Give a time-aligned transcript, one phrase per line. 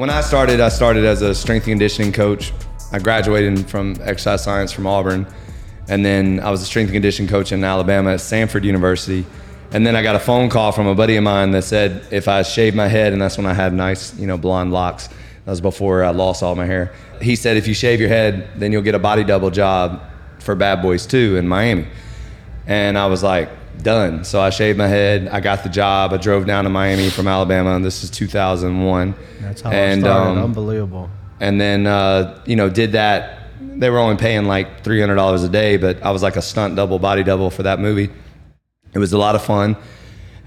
[0.00, 2.54] When I started, I started as a strength and conditioning coach.
[2.90, 5.26] I graduated from exercise science from Auburn,
[5.90, 9.26] and then I was a strength and conditioning coach in Alabama at Samford University.
[9.72, 12.28] And then I got a phone call from a buddy of mine that said if
[12.28, 15.08] I shaved my head, and that's when I had nice, you know, blonde locks.
[15.44, 16.94] That was before I lost all my hair.
[17.20, 20.00] He said if you shave your head, then you'll get a body double job
[20.38, 21.86] for Bad Boys 2 in Miami.
[22.66, 23.50] And I was like,
[23.80, 24.24] done.
[24.24, 25.28] So I shaved my head.
[25.28, 26.12] I got the job.
[26.12, 29.14] I drove down to Miami from Alabama, and this is 2001.
[29.40, 30.30] That's how and, it started.
[30.38, 31.10] um, Unbelievable.
[31.40, 33.38] and then uh, you know did that.
[33.60, 36.42] They were only paying like three hundred dollars a day, but I was like a
[36.42, 38.10] stunt double, body double for that movie.
[38.92, 39.76] It was a lot of fun.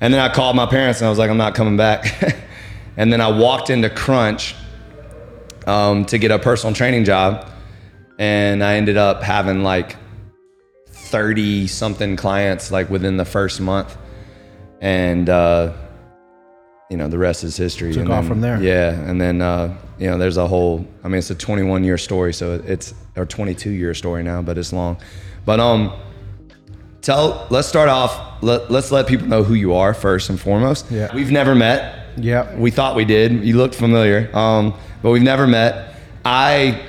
[0.02, 2.36] And then I called my parents and I was like, I'm not coming back.
[2.98, 4.56] and then I walked into Crunch
[5.66, 7.50] um, to get a personal training job,
[8.20, 9.96] and I ended up having like
[11.14, 13.96] thirty something clients like within the first month,
[14.82, 15.30] and.
[15.30, 15.74] Uh,
[16.90, 17.92] you know the rest is history.
[17.92, 18.62] Took and off then- from there.
[18.62, 20.86] Yeah, and then uh, you know there's a whole.
[21.04, 24.60] I mean, it's a 21 year story, so it's or 22 year story now, but
[24.60, 24.98] it's long.
[25.44, 25.92] But um,
[27.02, 27.48] tell.
[27.50, 28.44] Let's start off.
[28.44, 30.92] Let, let's let people know who you are first and foremost.
[30.92, 31.10] Yeah.
[31.16, 32.10] We've never met.
[32.18, 32.54] Yeah.
[32.56, 33.44] We thought we did.
[33.44, 35.96] You looked familiar, um, but we've never met.
[36.24, 36.80] I.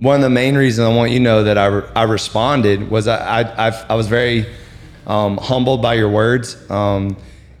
[0.00, 2.88] One of the main reasons I want you to know that I, re- I responded
[2.90, 4.46] was I I, I, I was very
[5.06, 6.56] um, humbled by your words.
[6.70, 7.16] Um,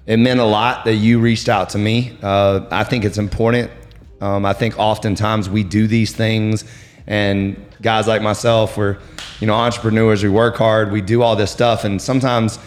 [0.06, 2.16] it meant a lot that you reached out to me.
[2.22, 3.70] Uh, I think it's important.
[4.20, 6.64] Um, I think oftentimes we do these things,
[7.06, 8.98] and guys like myself, we're
[9.40, 10.22] you know entrepreneurs.
[10.22, 10.92] We work hard.
[10.92, 12.58] We do all this stuff, and sometimes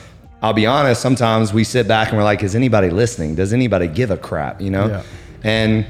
[0.42, 1.02] I'll be honest.
[1.02, 3.36] Sometimes we sit back and we're like, "Is anybody listening?
[3.36, 5.03] Does anybody give a crap?" You know, Yeah.
[5.44, 5.86] and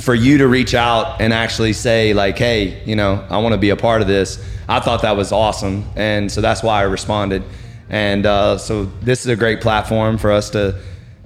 [0.00, 3.58] for you to reach out and actually say like hey you know i want to
[3.58, 6.82] be a part of this i thought that was awesome and so that's why i
[6.82, 7.42] responded
[7.90, 10.74] and uh, so this is a great platform for us to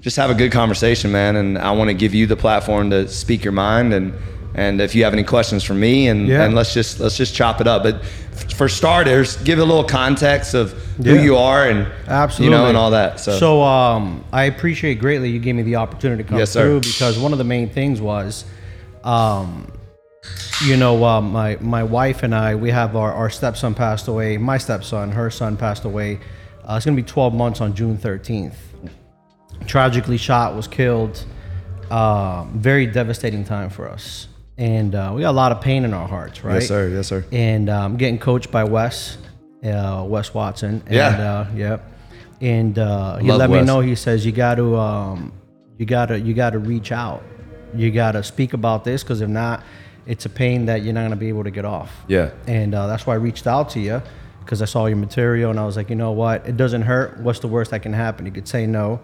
[0.01, 3.09] just have a good conversation man and i want to give you the platform to
[3.09, 4.13] speak your mind and
[4.55, 6.45] and if you have any questions for me and, Yeah.
[6.45, 8.05] and let's just let's just chop it up but
[8.57, 11.23] for starters give a little context of who Yeah.
[11.23, 12.45] you are and Absolutely.
[12.57, 15.77] you know and all that so, So um, I appreciate greatly you gave me the
[15.77, 18.45] opportunity to come Yes, through because one of the main things was,
[19.09, 19.73] um,
[20.67, 24.37] you know, uh, my my wife and I, we have our, our stepson passed away.
[24.37, 26.19] My stepson, her son passed away.
[26.69, 28.57] Uh, it's gonna be 12 months on June 13th.
[29.67, 31.25] Tragically shot, was killed.
[31.91, 35.95] Um, very devastating time for us, and uh, we got a lot of pain in
[35.95, 36.57] our hearts, right?
[36.57, 39.17] yes sir yes sir and um, getting coached by Wes,
[39.65, 40.83] uh, Wes Watson.
[40.87, 41.09] And, Yeah.
[41.09, 41.79] uh, yeah.
[42.43, 43.81] And uh, he Love let me know.
[43.81, 45.33] He says you got to, um,
[45.79, 47.23] you got to, you got to reach out.
[47.75, 49.63] You got to speak about this because if not,
[50.07, 51.93] it's a pain that you're not gonna be able to get off.
[52.09, 54.01] yeah And uh, that's why I reached out to you
[54.41, 56.47] because I saw your material and I was like, you know what?
[56.49, 57.21] It doesn't hurt.
[57.21, 58.25] What's the worst that can happen?
[58.25, 59.01] You could say no.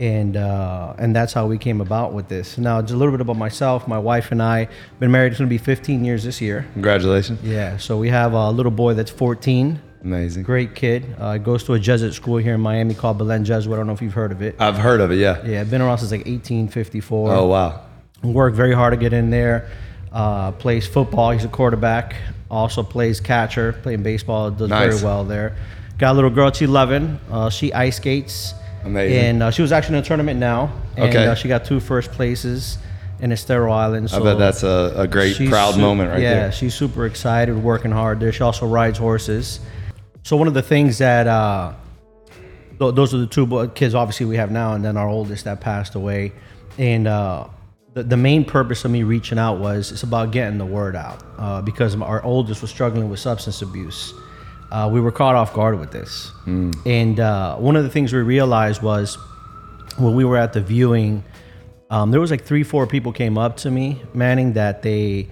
[0.00, 2.56] And uh, and that's how we came about with this.
[2.56, 3.86] Now, just a little bit about myself.
[3.88, 4.68] My wife and I
[5.00, 5.32] been married.
[5.32, 6.64] It's gonna be 15 years this year.
[6.72, 11.04] congratulations Yeah, so we have a little boy that's 14, amazing great kid.
[11.18, 13.74] Uh, goes to a Jesuit school here in Miami called Belen Jesuit.
[13.74, 14.54] I don't know if you've heard of it.
[14.60, 17.32] i've heard of it yeah Yeah, been around since like 1854.
[17.34, 17.82] oh wow
[18.22, 19.68] Worked very hard to get in there.
[20.12, 21.30] Uh, plays football.
[21.30, 22.14] He's a quarterback.
[22.50, 24.50] Also plays catcher, playing baseball.
[24.50, 24.94] Does Nice.
[24.94, 25.54] very well there.
[25.98, 26.50] Got a little girl.
[26.52, 27.20] She's 11.
[27.30, 28.54] Uh, she ice skates.
[28.84, 29.18] Amazing.
[29.18, 30.72] And uh, she was actually in a tournament now.
[30.96, 31.26] And Okay.
[31.26, 32.78] uh, she got two first places
[33.20, 34.08] in Estero Island.
[34.10, 36.74] So i bet that's a, a great proud su- moment right yeah, there Yeah, she's
[36.74, 38.32] super excited, working hard there.
[38.32, 39.60] She also rides horses.
[40.22, 41.72] So one of the things that uh,
[42.78, 45.60] th- those are the two kids obviously we have now, and then our oldest that
[45.60, 46.32] passed away.
[46.78, 47.48] And uh,
[47.98, 51.22] the, the main purpose of me reaching out was it's about getting the word out
[51.36, 54.14] uh, because our oldest was struggling with substance abuse.
[54.70, 58.20] Uh, we were caught off guard with this, and uh, one of the things we
[58.20, 59.16] realized was
[59.96, 61.24] when we were at the viewing,
[61.90, 65.28] um, there was like three, four people came up to me, Manning, that they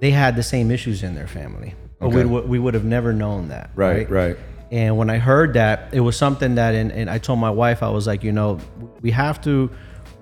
[0.00, 2.24] they had the same issues in their family, but Okay.
[2.24, 3.70] we we would have never known that.
[3.74, 4.36] Right, right.
[4.70, 7.82] And when I heard that, it was something that, and, and I told my wife,
[7.84, 8.58] I was like, you know,
[9.00, 9.70] we have to,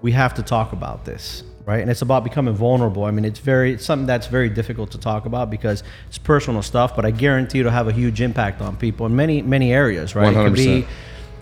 [0.02, 1.80] we have to talk about this, right?
[1.80, 3.04] And it's about becoming vulnerable.
[3.04, 6.62] I mean, it's very, it's something that's very difficult to talk about because it's personal
[6.62, 10.14] stuff, but I guarantee it'll have a huge impact on people in many, many areas,
[10.14, 10.32] right?
[10.32, 10.86] It could be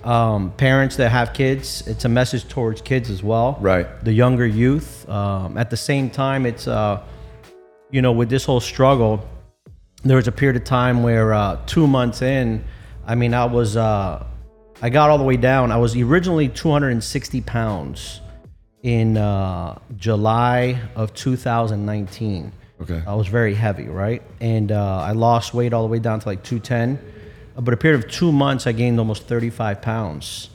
[0.04, 1.86] um, parents that have kids.
[1.86, 3.86] It's a message towards kids as well, Right.
[4.04, 5.08] The younger youth.
[5.08, 7.02] Um, at the same time, it's, uh,
[7.90, 9.28] you know, with this whole struggle,
[10.04, 12.64] there was a period of time where uh, two months in,
[13.06, 14.24] I mean, I was, uh,
[14.80, 15.70] I got all the way down.
[15.70, 18.20] I was originally 260 pounds
[18.82, 22.52] in uh, July of 2019.
[22.82, 23.02] Okay.
[23.06, 24.22] I was very heavy, right?
[24.40, 26.98] And uh, I lost weight all the way down to like 210.
[27.56, 30.50] Uh, But a period of two months, I gained almost 35 pounds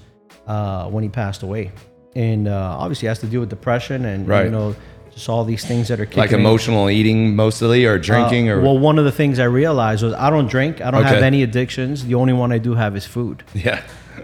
[0.45, 1.71] uh, when he passed away.
[2.15, 4.45] And uh, obviously, it has to do with depression and, Right.
[4.45, 4.75] you know,
[5.13, 6.39] just all these things that are kicking Like in.
[6.39, 10.13] emotional eating mostly, or drinking, Uh, or well, one of the things I realized was
[10.13, 10.81] I don't drink.
[10.81, 12.03] I don't have any addictions.
[12.05, 13.43] The only one I do have is food.
[13.53, 13.81] yeah,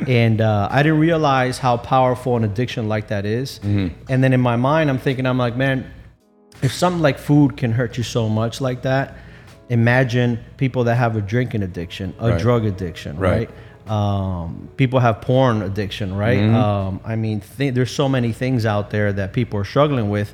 [0.07, 3.59] and uh, I didn't realize how powerful an addiction like that is.
[3.59, 4.11] Mm-hmm.
[4.11, 5.91] And then in my mind, I'm thinking, I'm like, man,
[6.61, 9.15] if something like food can hurt you so much like that,
[9.69, 12.39] imagine people that have a drinking addiction, a Right.
[12.41, 13.49] drug addiction, Right.
[13.49, 13.91] right?
[13.91, 16.39] Um, people have porn addiction, right?
[16.39, 16.55] Mm-hmm.
[16.55, 20.33] Um, I mean, th- there's so many things out there that people are struggling with.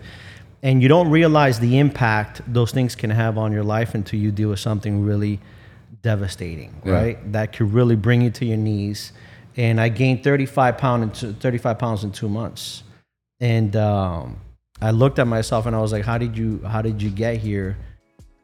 [0.61, 4.29] And you don't realize the impact those things can have on your life until you
[4.31, 5.39] deal with something really
[6.01, 6.93] devastating, Yeah.
[6.93, 7.31] right?
[7.31, 9.13] That could really bring you to your knees.
[9.59, 12.81] And I gained 35 pound in two, 35 pounds in two months.
[13.41, 14.39] And um,
[14.79, 17.39] I looked at myself and I was like, how did you, how did you get
[17.39, 17.75] here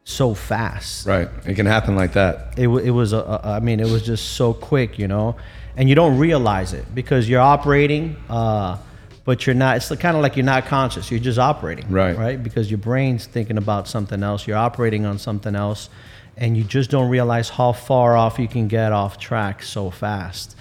[0.04, 1.08] so fast?
[1.08, 1.30] right.
[1.46, 2.56] It can happen like that.
[2.58, 5.38] It, it was, a, a, I mean, it was just so quick, you know,
[5.78, 8.78] and you don't realize it because you're operating, uh,
[9.24, 11.10] but you're not, it's kind of like you're not conscious.
[11.10, 11.90] You're just operating.
[11.90, 12.18] Right.
[12.18, 12.44] Right.
[12.44, 14.46] Because your brain's thinking about something else.
[14.46, 15.88] You're operating on something else
[16.36, 20.58] and you just don't realize how far off you can get off track so fast.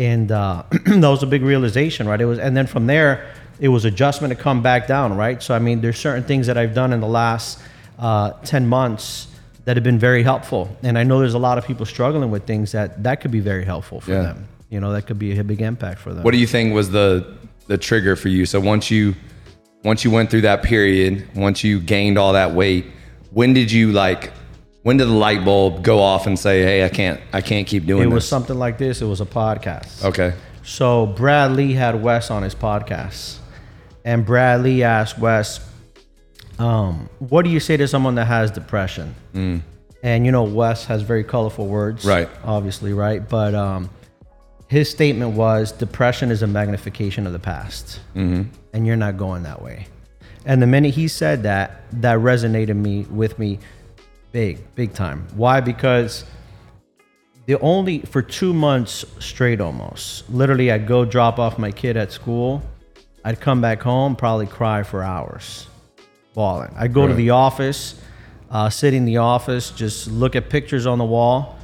[0.00, 2.20] And uh, that was a big realization, right?
[2.20, 3.30] It was, and then from there,
[3.60, 5.42] it was adjustment to come back down, right?
[5.42, 7.60] So I mean, there's certain things that I've done in the last
[7.98, 9.28] uh, ten months
[9.66, 12.46] that have been very helpful, and I know there's a lot of people struggling with
[12.46, 14.22] things that that could be very helpful for Yeah.
[14.22, 14.48] them.
[14.70, 16.22] You know, that could be a big impact for them.
[16.24, 17.26] What do you think was the
[17.66, 18.46] the trigger for you?
[18.46, 19.14] So once you
[19.84, 22.86] once you went through that period, once you gained all that weight,
[23.32, 24.32] when did you like
[24.82, 27.86] when did the light bulb go off and say, "Hey, I can't I can't keep
[27.86, 28.12] doing it this"?
[28.12, 29.02] It was something like this.
[29.02, 30.04] It was a podcast.
[30.04, 30.34] okay.
[30.62, 33.38] So Brad Lea had Wes on his podcast,
[34.04, 35.60] and Brad Lea asked Wes,
[36.58, 39.14] um, "What do you say to someone that has depression?"
[40.02, 42.28] And you know, Wes has very colorful words, Right.
[42.44, 43.26] Obviously, right.
[43.28, 43.90] But um,
[44.68, 49.60] his statement was, "Depression is a magnification of the past, and you're not going that
[49.62, 49.86] way."
[50.46, 53.58] And the minute he said that, that resonated me with me,
[54.32, 55.26] big, big time.
[55.34, 55.60] Why?
[55.60, 56.24] Because
[57.46, 62.12] the only for two months straight almost literally i'd go drop off my kid at
[62.12, 62.62] school
[63.24, 65.66] i'd come back home probably cry for hours
[66.34, 68.00] bawling i'd go to the office
[68.50, 71.58] uh, sit in the office just look at pictures on the wall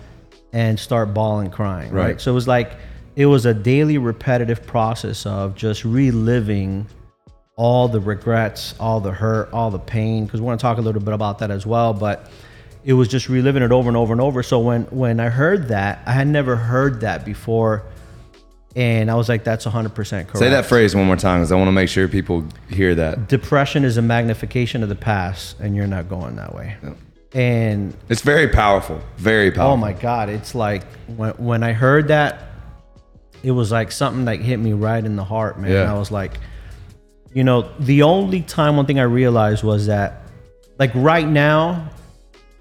[0.53, 2.21] and start bawling crying right, Right.
[2.21, 2.73] so it was like
[3.15, 6.87] it was a daily repetitive process of just reliving
[7.55, 10.27] all the regrets, all the hurt, all the pain.
[10.27, 11.95] Because we want to talk a little bit about that as well.
[11.95, 12.29] But
[12.87, 14.44] it was just reliving it over and over and over.
[14.44, 17.83] So when when I heard that, I had never heard that before,
[18.77, 21.50] and I was like, "That's 100 percent correct." Say that phrase one more time because
[21.50, 23.27] I want to make sure people hear that.
[23.27, 26.77] Depression is a magnification of the past, and you're not going that way.
[27.35, 29.00] And It's very powerful.
[29.17, 29.73] Very powerful.
[29.73, 30.29] Oh my God!
[30.29, 32.44] It's like when when I heard that,
[33.43, 35.73] it was like something like hit me right in the heart, man.
[35.73, 35.93] Yeah.
[35.93, 36.39] I was like,
[37.35, 40.23] you know, the only time one thing I realized was that,
[40.79, 41.91] like right now,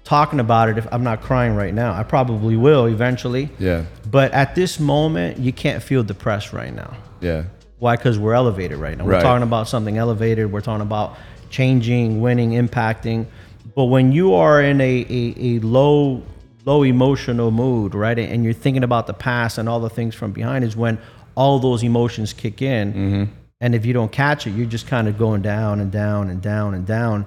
[0.06, 3.50] talking about it, if I'm not crying right now, I probably will eventually.
[3.58, 3.84] Yeah.
[4.08, 6.96] But at this moment, you can't feel depressed right now.
[7.20, 7.44] Yeah.
[7.80, 7.96] Why?
[7.96, 9.04] Because we're elevated right now.
[9.04, 10.50] We're talking about something elevated.
[10.50, 11.18] We're talking about
[11.50, 13.26] changing, winning, impacting.
[13.74, 16.22] But when you are in a, a, a low
[16.64, 20.32] low emotional mood, right, and you're thinking about the past and all the things from
[20.32, 20.98] behind, is when
[21.34, 22.92] all those emotions kick in.
[22.92, 23.32] Mm-hmm.
[23.60, 26.40] And if you don't catch it, you're just kind of going down and down and
[26.40, 27.26] down and down.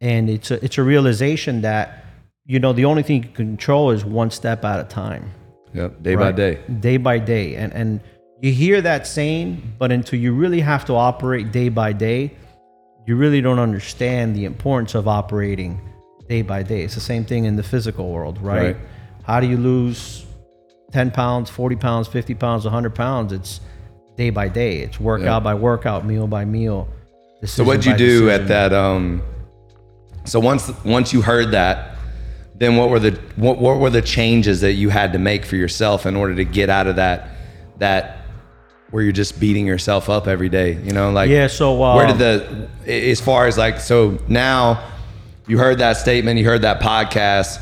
[0.00, 2.04] And it's a, it's a realization that
[2.50, 5.30] you know the only thing you can control is one step at a time
[5.74, 6.02] Yep.
[6.02, 6.58] Day by day.
[6.80, 8.00] day by day and and
[8.40, 12.32] you hear that saying but until you really have to operate day by day
[13.06, 15.78] you really don't understand the importance of operating
[16.28, 18.76] day by day it's the same thing in the physical world right, Right.
[19.24, 20.24] how do you lose
[20.92, 23.60] 10 pounds 40 pounds 50 pounds 100 pounds it's
[24.16, 26.88] day by day it's workout by workout meal by meal
[27.44, 28.72] So what'd you do at that?
[28.72, 29.22] Um,
[30.24, 31.97] so once once you heard that,
[32.58, 35.56] then what were the what, what were the changes that you had to make for
[35.56, 37.30] yourself in order to get out of that
[37.78, 38.16] that
[38.90, 40.72] where you're just beating yourself up every day?
[40.82, 44.84] You know, like Yeah, so, uh, where did the as far as like so now
[45.46, 47.60] you heard that statement, you heard that podcast,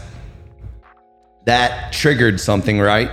[1.44, 3.10] that triggered something, right?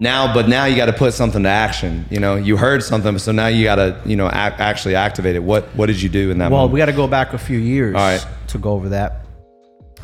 [0.00, 2.06] Now, but now you got to put something to action.
[2.10, 5.36] You know, you heard something, so now you got to, you know, ac actually activate
[5.36, 5.42] it.
[5.42, 6.50] What What did you do in that?
[6.50, 6.72] Well, moment?
[6.74, 8.26] we got to go back a few years All right.
[8.48, 9.21] to go over that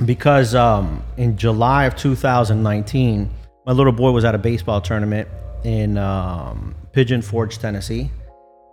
[0.04, 3.30] because um, in July of 2019,
[3.66, 5.28] my little boy was at a baseball tournament
[5.64, 8.10] in um, Pigeon Forge, Tennessee.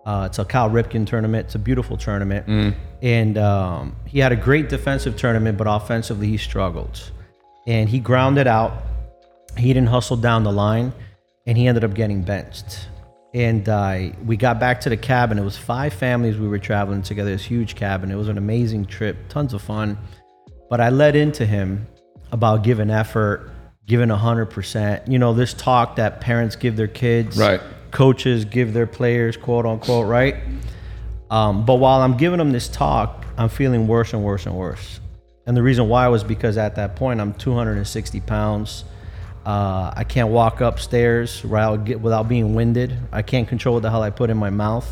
[0.06, 1.46] Uh, it's a Cal Ripken tournament.
[1.46, 2.76] It's a beautiful tournament, Mm.
[3.02, 7.12] and um, he had a great defensive tournament, but offensively he struggled,
[7.66, 8.84] and he grounded out.
[9.58, 10.94] He didn't hustle down the line,
[11.48, 12.88] and he ended up getting benched.
[13.34, 15.40] And uh, we got back to the cabin.
[15.40, 17.32] It was five families we were traveling together.
[17.32, 18.12] This huge cabin.
[18.12, 19.98] It was an amazing trip, tons of fun.
[20.70, 21.88] But I led into him
[22.32, 23.52] about giving effort,
[23.86, 25.08] giving hundred percent.
[25.08, 27.62] You know, this talk that parents give their kids, Right.
[27.92, 30.36] Coaches give their players, quote unquote, right?
[31.30, 35.00] Um, but while I'm giving them this talk, I'm feeling worse and worse and worse.
[35.46, 38.84] And the reason why was because at that point I'm 260 pounds.
[39.46, 42.98] Uh, I can't walk upstairs without being winded.
[43.12, 44.90] I can't control what the hell I put in my mouth.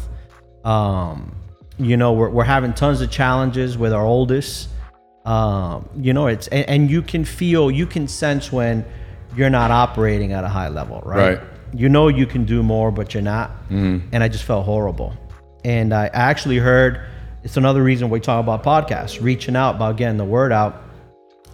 [0.64, 1.36] Um,
[1.80, 4.70] you know, we're, we're having tons of challenges with our oldest.
[5.26, 8.86] Um, you know, it's and, and you can feel, you can sense when
[9.36, 11.38] you're not operating at a high level, right?
[11.38, 11.48] Right.
[11.74, 13.52] You know you can do more, but you're not.
[13.70, 15.18] And I just felt horrible.
[15.66, 17.02] And I actually heard
[17.44, 20.82] it's another reason we talk about podcasts, reaching out about getting the word out.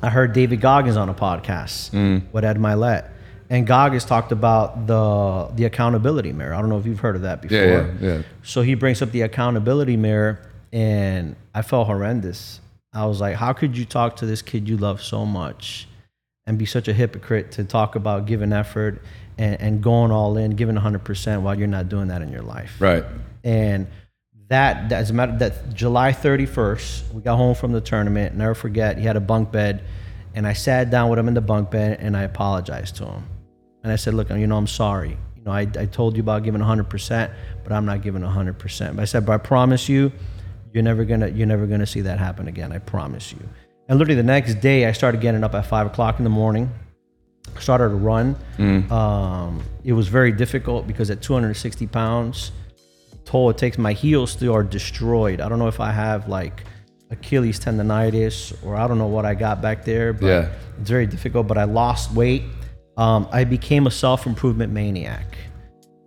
[0.01, 1.93] I heard David Goggins on a podcast
[2.31, 3.09] with Ed Mylett.
[3.49, 6.53] And Goggins talked about the the accountability mirror.
[6.53, 7.57] I don't know if you've heard of that before.
[7.57, 8.21] Yeah, yeah, yeah.
[8.43, 10.39] So he brings up the accountability mirror,
[10.71, 12.59] and I felt horrendous.
[12.99, 15.87] I was like, how could you talk to this kid you love so much
[16.45, 19.01] and be such a hypocrite to talk about giving effort
[19.37, 22.75] and, and going all in, giving 100% while you're not doing that in your life?
[22.77, 23.05] Right.
[23.41, 23.87] And
[24.49, 28.35] that, that as a matter that July 31st, we got home from the tournament.
[28.35, 29.81] Never forget, he had a bunk bed,
[30.33, 33.23] and I sat down with him in the bunk bed and I apologized to him.
[33.81, 35.17] And I said, "Look, you know, I'm sorry.
[35.37, 37.31] You know, I, I told you about giving 100%,
[37.63, 38.95] but I'm not giving 100%.
[38.97, 40.11] But I said, but I promise you,
[40.73, 42.71] you're never gonna you're never gonna see that happen again.
[42.71, 43.39] I promise you."
[43.87, 46.69] And literally the next day, I started getting up at five o'clock in the morning
[47.57, 48.35] started to run.
[48.91, 52.51] Um, it was very difficult because at 260 pounds,
[53.25, 55.41] toll it takes my heels still are destroyed.
[55.41, 56.63] I don't know if I have like
[57.11, 60.49] Achilles tendonitis or I don't know what I got back there, but Yeah.
[60.79, 61.47] it's very difficult.
[61.47, 62.43] But I lost weight.
[62.97, 65.35] Um, I became a self improvement maniac.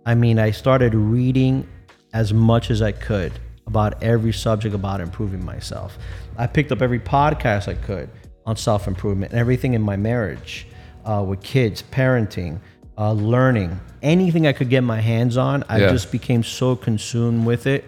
[0.05, 1.67] I mean, I started reading
[2.13, 3.33] as much as I could
[3.67, 5.97] about every subject about improving myself.
[6.37, 8.09] I picked up every podcast I could
[8.45, 10.67] on self improvement and everything in my marriage,
[11.05, 12.59] uh, with kids, parenting,
[12.97, 15.63] uh, learning, anything I could get my hands on.
[15.69, 15.91] I Yeah.
[15.91, 17.85] just became so consumed with it,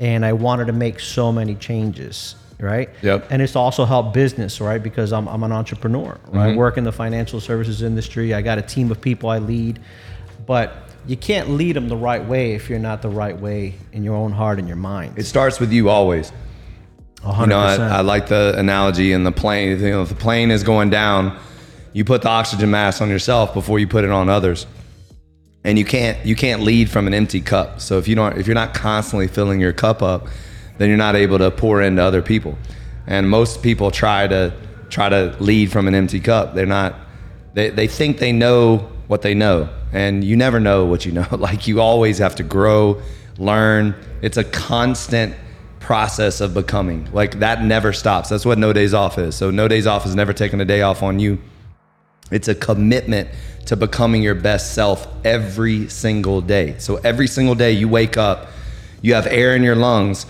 [0.00, 2.36] and I wanted to make so many changes.
[2.58, 2.90] Right.
[3.00, 3.28] Yep.
[3.30, 4.82] And it's also helped business, right?
[4.82, 6.52] Because I'm, I'm an entrepreneur, right?
[6.52, 8.34] I work in the financial services industry.
[8.34, 9.78] I got a team of people I lead,
[10.44, 14.04] but you can't lead them the right way if you're not the right way in
[14.04, 15.18] your own heart and your mind.
[15.18, 16.32] It starts with you always.
[17.24, 17.76] A You know, I.
[17.76, 19.78] I like the analogy in the plane.
[19.80, 21.38] You know, if the plane is going down,
[21.92, 24.66] you put the oxygen mask on yourself before you put it on others.
[25.64, 27.80] And you can't you can't lead from an empty cup.
[27.80, 30.28] So if you don't if you're not constantly filling your cup up,
[30.78, 32.56] then you're not able to pour into other people.
[33.06, 34.54] And most people try to
[34.88, 36.54] try to lead from an empty cup.
[36.54, 36.94] They're not
[37.52, 39.68] they, they think they know what they know.
[39.92, 41.26] And you never know what you know.
[41.40, 43.02] Like you always have to grow,
[43.38, 43.96] learn.
[44.22, 45.34] It's a constant
[45.80, 47.08] process of becoming.
[47.12, 48.28] Like that never stops.
[48.28, 49.34] That's what no days off is.
[49.34, 51.40] So no days off is never taking a day off on you.
[52.30, 53.28] It's a commitment
[53.66, 56.76] to becoming your best self every single day.
[56.78, 58.46] So every single day you wake up,
[59.02, 60.24] you have air in your lungs,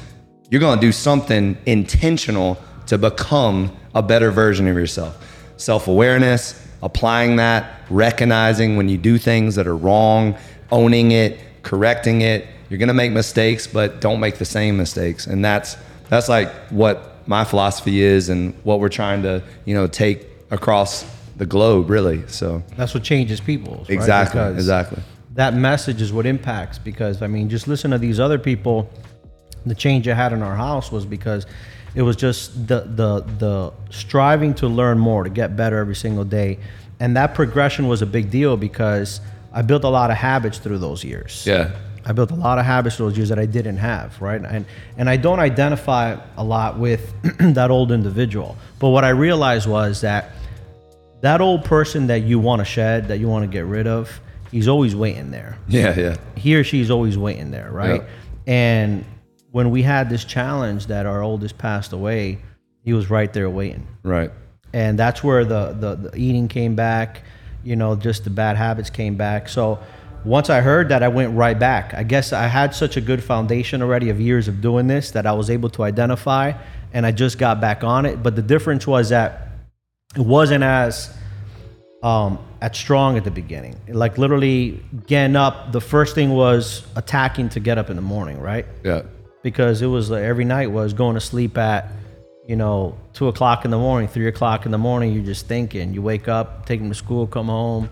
[0.49, 2.57] you're going to do something intentional
[2.87, 5.23] to become a better version of yourself.
[5.59, 10.37] Self awareness, applying that, recognizing when you do things that are wrong,
[10.71, 12.47] owning it, correcting it.
[12.69, 15.27] You're going to make mistakes, but don't make the same mistakes.
[15.27, 15.77] And that's
[16.09, 21.05] that's like what my philosophy is and what we're trying to, you know, take across
[21.37, 22.27] the globe really.
[22.29, 23.87] So That's what changes people.
[23.89, 25.03] Exactly, Because exactly.
[25.35, 26.79] That message is what impacts.
[26.79, 28.91] Because I mean, just listen to these other people.
[29.67, 31.47] The change I had in our house was because
[31.95, 36.25] it was just the the the striving to learn more, to get better every single
[36.25, 36.59] day,
[36.99, 39.21] and that progression was a big deal because
[39.53, 41.45] I built a lot of habits through those years.
[41.47, 41.71] yeah.
[42.03, 44.41] I built a lot of habits those years that I didn't have, right?
[44.43, 44.65] And
[44.97, 47.13] and I don't identify a lot with
[47.55, 48.57] that old individual.
[48.79, 50.31] But what I realized was that
[51.21, 54.21] that old person that you want to shed, that you want to get rid of,
[54.51, 55.59] he's always waiting there.
[55.69, 56.17] Yeah, yeah.
[56.37, 58.01] He or she's always waiting there, right?
[58.01, 58.09] Yeah.
[58.53, 59.05] And
[59.51, 62.39] when we had this challenge that our oldest passed away,
[62.85, 63.87] he was right there waiting.
[64.03, 64.31] Right.
[64.73, 67.23] and that's where the, the the eating came back
[67.65, 69.49] you know just the bad habits came back.
[69.49, 69.79] So
[70.25, 71.93] once i heard that i went right back.
[71.95, 75.27] I guess i had such a good foundation already of years of doing this that
[75.27, 76.53] i was able to identify
[76.93, 78.23] and i just got back on it.
[78.23, 79.49] But the difference was that
[80.17, 81.13] it wasn't as
[82.03, 83.75] um as strong at the beginning.
[83.89, 88.39] Like literally getting up the first thing was attacking to get up in the morning
[88.41, 88.67] right?
[88.85, 89.03] Yeah.
[89.43, 91.91] Because it was like every night was going to sleep at
[92.47, 95.13] you know two o'clock in the morning three o'clock in the morning.
[95.13, 95.95] You're just thinking.
[95.95, 97.89] You wake up take them to school come home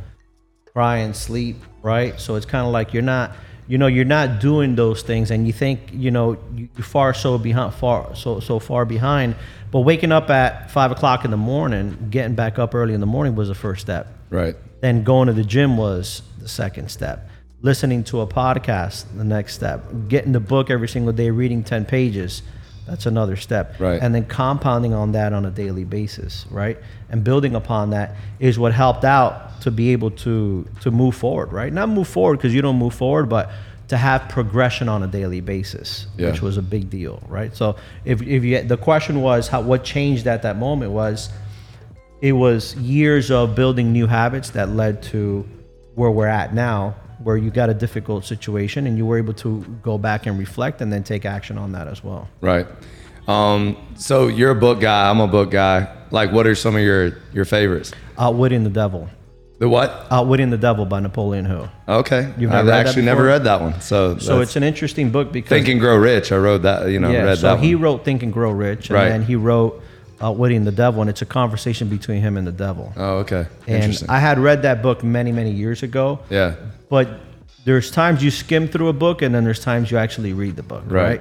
[0.73, 2.19] cry and sleep right?
[2.21, 3.33] So it's kind of like you're not
[3.67, 7.13] you know you're not doing those things and you think you know you- you're far
[7.15, 9.35] so behind far so so far behind.
[9.71, 13.07] But waking up at five o'clock in the morning getting back up early in the
[13.07, 14.09] morning was the first step.
[14.31, 14.57] Right.
[14.81, 17.28] then going to the gym was the second step
[17.61, 19.85] listening to a podcast the next step.
[20.09, 22.43] Getting the book every single day reading 10 pages
[22.87, 23.79] that's another step.
[23.79, 24.01] Right.
[24.01, 26.79] and then compounding on that on a daily basis right?
[27.11, 31.53] And building upon that is what helped out to be able to to move forward
[31.53, 31.73] right?
[31.73, 33.51] Not move forward because you don't move forward but
[33.89, 36.31] to have progression on a daily basis Yeah.
[36.31, 37.55] which was a big deal right?
[37.57, 41.29] So if, if you the question was how what changed at that moment was
[42.23, 45.47] it was years of building new habits that led to
[45.95, 46.95] where we're at now
[47.25, 50.81] where you got a difficult situation and you were able to go back and reflect
[50.81, 52.67] and then take action on that as well Right.
[53.27, 55.11] Um, so you're a book guy.
[55.11, 55.87] I'm a book guy.
[56.11, 57.93] Like, what are some of your your favorites?
[58.19, 59.09] outwitting the devil
[59.59, 60.07] The what?
[60.11, 62.33] outwitting the devil by napoleon hill Okay.
[62.39, 63.81] You've I've never actually never read that one.
[63.81, 66.33] So, so it's an interesting book because Think and Grow Rich.
[66.33, 66.89] I wrote that.
[66.89, 67.85] You know, yeah, read so that he one.
[67.85, 69.09] wrote think and grow rich and Right.
[69.11, 69.83] then he wrote
[70.23, 73.47] outwitting the devil and it's a conversation between him and the devil Oh, okay.
[73.67, 74.09] and Interesting.
[74.11, 76.55] i had read that book many many years ago yeah.
[76.89, 77.09] But
[77.65, 80.63] there's times you skim through a book and then there's times you actually read the
[80.63, 81.21] book Right.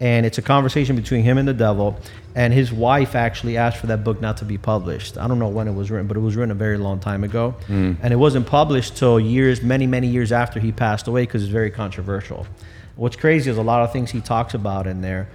[0.00, 1.98] and it's a conversation between him and the devil
[2.34, 5.18] and his wife actually asked for that book not to be published.
[5.18, 7.24] I don't know when it was written but it was written a very long time
[7.24, 7.50] ago.
[7.66, 7.92] Hmm.
[8.02, 11.52] and it wasn't published till years many many years after he passed away because it's
[11.52, 12.46] very controversial.
[12.96, 15.28] What's crazy is a lot of things he talks about in there.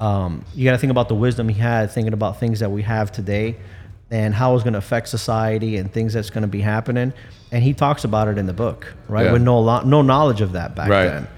[0.00, 2.82] Um, you got to think about the wisdom he had thinking about things that we
[2.82, 3.56] have today
[4.10, 7.12] and how it's going to affect society and things that's going to be happening
[7.52, 9.32] and he talks about it in the book right Yeah.
[9.32, 11.04] with no lo- no knowledge of that back Right.
[11.06, 11.28] then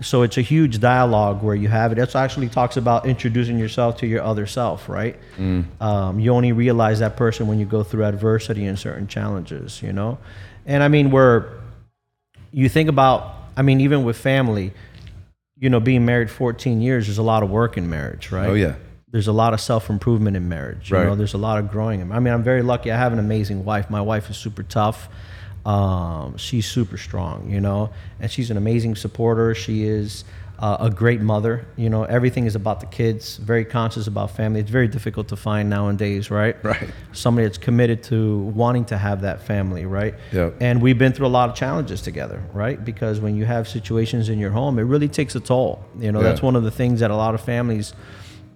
[0.00, 3.96] so it's a huge dialogue where you have it it actually talks about introducing yourself
[3.98, 5.64] to your other self right Mm.
[5.80, 9.92] um, you only realize that person when you go through adversity and certain challenges you
[9.92, 10.18] know
[10.66, 11.44] and i mean we're
[12.52, 14.72] you think about i mean even with family
[15.58, 18.54] you know being married 14 years there's a lot of work in marriage right Oh
[18.54, 18.74] yeah.
[19.14, 20.90] There's a lot of self improvement in marriage.
[20.90, 21.06] You Right.
[21.06, 22.02] know, there's a lot of growing.
[22.12, 22.90] I mean, I'm very lucky.
[22.90, 23.88] I have an amazing wife.
[23.88, 25.08] My wife is super tough.
[25.64, 29.54] Um, she's super strong, you know, and she's an amazing supporter.
[29.54, 30.24] She is
[30.58, 31.64] uh, a great mother.
[31.76, 33.36] You know, everything is about the kids.
[33.36, 34.58] Very conscious about family.
[34.58, 36.56] It's very difficult to find nowadays, right?
[36.64, 36.90] Right.
[37.12, 40.16] Somebody that's committed to wanting to have that family, right?
[40.32, 40.56] Yep.
[40.60, 42.84] And we've been through a lot of challenges together, right?
[42.84, 45.84] Because when you have situations in your home, it really takes a toll.
[46.00, 46.30] You know, Yeah.
[46.30, 47.94] that's one of the things that a lot of families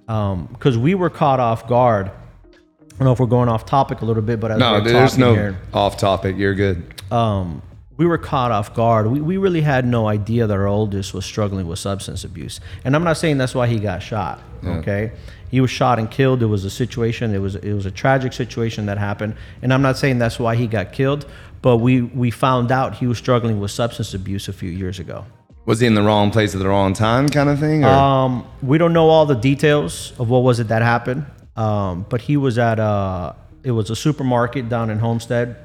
[0.08, 2.10] because we were caught off guard.
[2.10, 4.80] I don't know if we're going off topic a little bit, but as No, we're
[4.80, 6.36] there's talking no here, off topic.
[6.36, 6.82] You're good.
[7.12, 7.62] um,
[7.96, 9.08] we were caught off guard.
[9.08, 12.60] We, we really had no idea that our oldest was struggling with substance abuse.
[12.84, 14.40] And I'm not saying that's why he got shot.
[14.64, 15.12] Okay,
[15.50, 16.42] he was shot and killed.
[16.42, 17.34] It was a situation.
[17.34, 19.34] It was it was a tragic situation that happened.
[19.62, 21.26] And I'm not saying that's why he got killed.
[21.60, 25.26] But we we found out he was struggling with substance abuse a few years ago.
[25.68, 27.84] Was he in the wrong place at the wrong time, kind of thing?
[27.84, 31.26] Um, we don't know all the details of what was it that happened,
[31.56, 35.56] um, but he was at a it was a supermarket down in Homestead,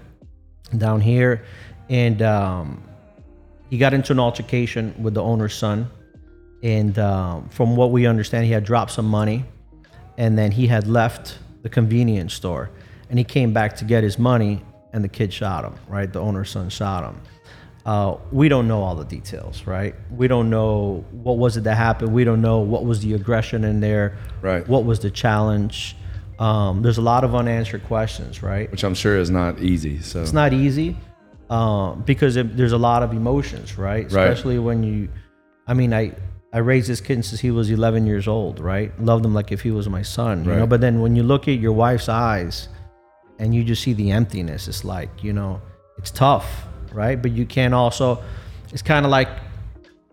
[0.77, 1.45] down here,
[1.87, 2.83] and um,
[3.69, 5.89] he got into an altercation with the owner's son,
[6.61, 9.45] and um, from what we understand, he had dropped some money,
[10.17, 12.69] and then he had left the convenience store,
[13.09, 14.61] and he came back to get his money,
[14.91, 15.75] and the kid shot him.
[15.87, 17.21] Right, the owner's son shot him.
[17.85, 19.93] Uh, we don't know all the details, right?
[20.09, 22.13] We don't know what was it that happened.
[22.13, 24.17] We don't know what was the aggression in there.
[24.41, 24.65] Right.
[24.67, 25.97] What was the challenge?
[26.39, 28.71] Um, there's a lot of unanswered questions, right?
[28.71, 30.01] which I'm sure is not easy.
[30.01, 30.97] So It's not easy
[31.49, 34.03] um, because it, there's a lot of emotions, right?
[34.03, 34.29] Right.
[34.29, 35.09] Especially when you,
[35.67, 36.13] I mean, I
[36.53, 38.97] I raised this kid since he was 11 years old, right?
[39.01, 40.67] Loved him like if he was my son, you know.
[40.67, 42.69] But then when you look at your wife's eyes,
[43.39, 45.59] and you just see the emptiness, it's like you know,
[45.97, 47.21] it's tough, right?
[47.21, 48.23] But you can also,
[48.71, 49.29] it's kind of like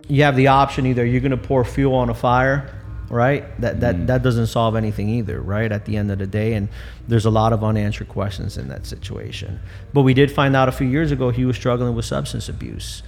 [0.08, 2.74] you have the option either you're gonna pour fuel on a fire,
[3.08, 3.44] right?
[3.60, 4.06] That that mm.
[4.08, 5.70] that doesn't solve anything either, right?
[5.70, 6.68] At the end of the day, and
[7.06, 9.60] there's a lot of unanswered questions in that situation.
[9.92, 13.02] But we did find out a few years ago he was struggling with substance abuse,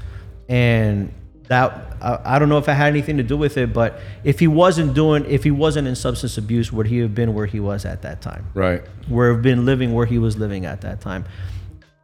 [0.49, 1.13] and
[1.49, 4.39] that I, I don't know if it had anything to do with it, but if
[4.39, 7.61] he wasn't doing, if he wasn't in substance abuse, would he have been where he
[7.61, 8.47] was at that time?
[8.55, 8.83] right.
[9.09, 11.25] Where have been living where he was living at that time?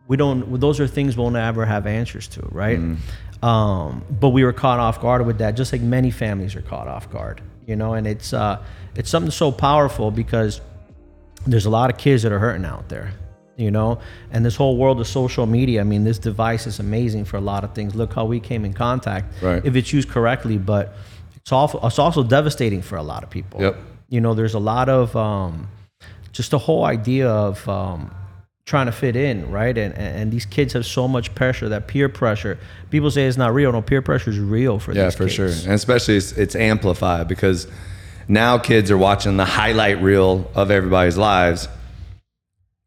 [0.08, 0.58] We don't.
[0.58, 2.80] Those are things we'll never have answers to, right?
[3.42, 6.88] Um, but we were caught off guard with that, just like many families are caught
[6.88, 7.94] off guard, you know.
[7.94, 8.60] And it's uh,
[8.96, 10.60] it's something so powerful because
[11.46, 13.12] there's a lot of kids that are hurting out there,
[13.56, 14.00] you know.
[14.32, 17.40] And this whole world of social media, I mean, this device is amazing for a
[17.40, 17.94] lot of things.
[17.94, 19.64] Look how we came in contact, Right.
[19.64, 20.58] if it's used correctly.
[20.58, 20.94] But
[21.36, 23.60] it's also it's also devastating for a lot of people.
[23.60, 23.76] Yep.
[24.08, 25.68] You know, there's a lot of um,
[26.32, 28.10] just the whole idea of um,
[28.68, 29.78] trying to fit in, right?
[29.78, 32.58] And, and and these kids have so much pressure, that peer pressure.
[32.90, 33.72] People say it's not real.
[33.72, 35.00] No, peer pressure is real for these.
[35.00, 35.34] Yeah, for kids.
[35.34, 35.46] sure.
[35.46, 37.66] And especially it's, it's amplified because
[38.28, 41.66] now kids are watching the highlight reel of everybody's lives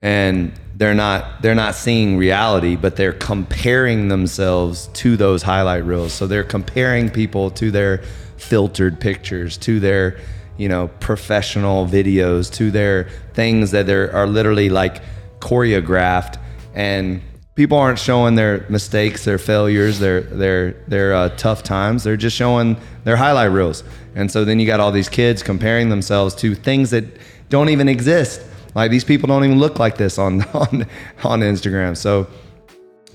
[0.04, 6.14] and they're not they're not seeing reality, but they're comparing themselves to those highlight reels.
[6.14, 8.04] So they're comparing people to their
[8.38, 10.20] filtered pictures, to their,
[10.58, 15.02] you know, professional videos, to their things that are literally like
[15.42, 16.40] choreographed
[16.74, 17.22] and
[17.56, 22.04] people aren't showing their mistakes, their failures, their their their uh, tough times.
[22.04, 23.84] They're just showing their highlight reels.
[24.16, 27.06] And so then you got all these kids comparing themselves to things that
[27.50, 28.42] don't even exist.
[28.74, 30.86] Like these people don't even look like this on on
[31.24, 31.98] on Instagram.
[31.98, 32.28] So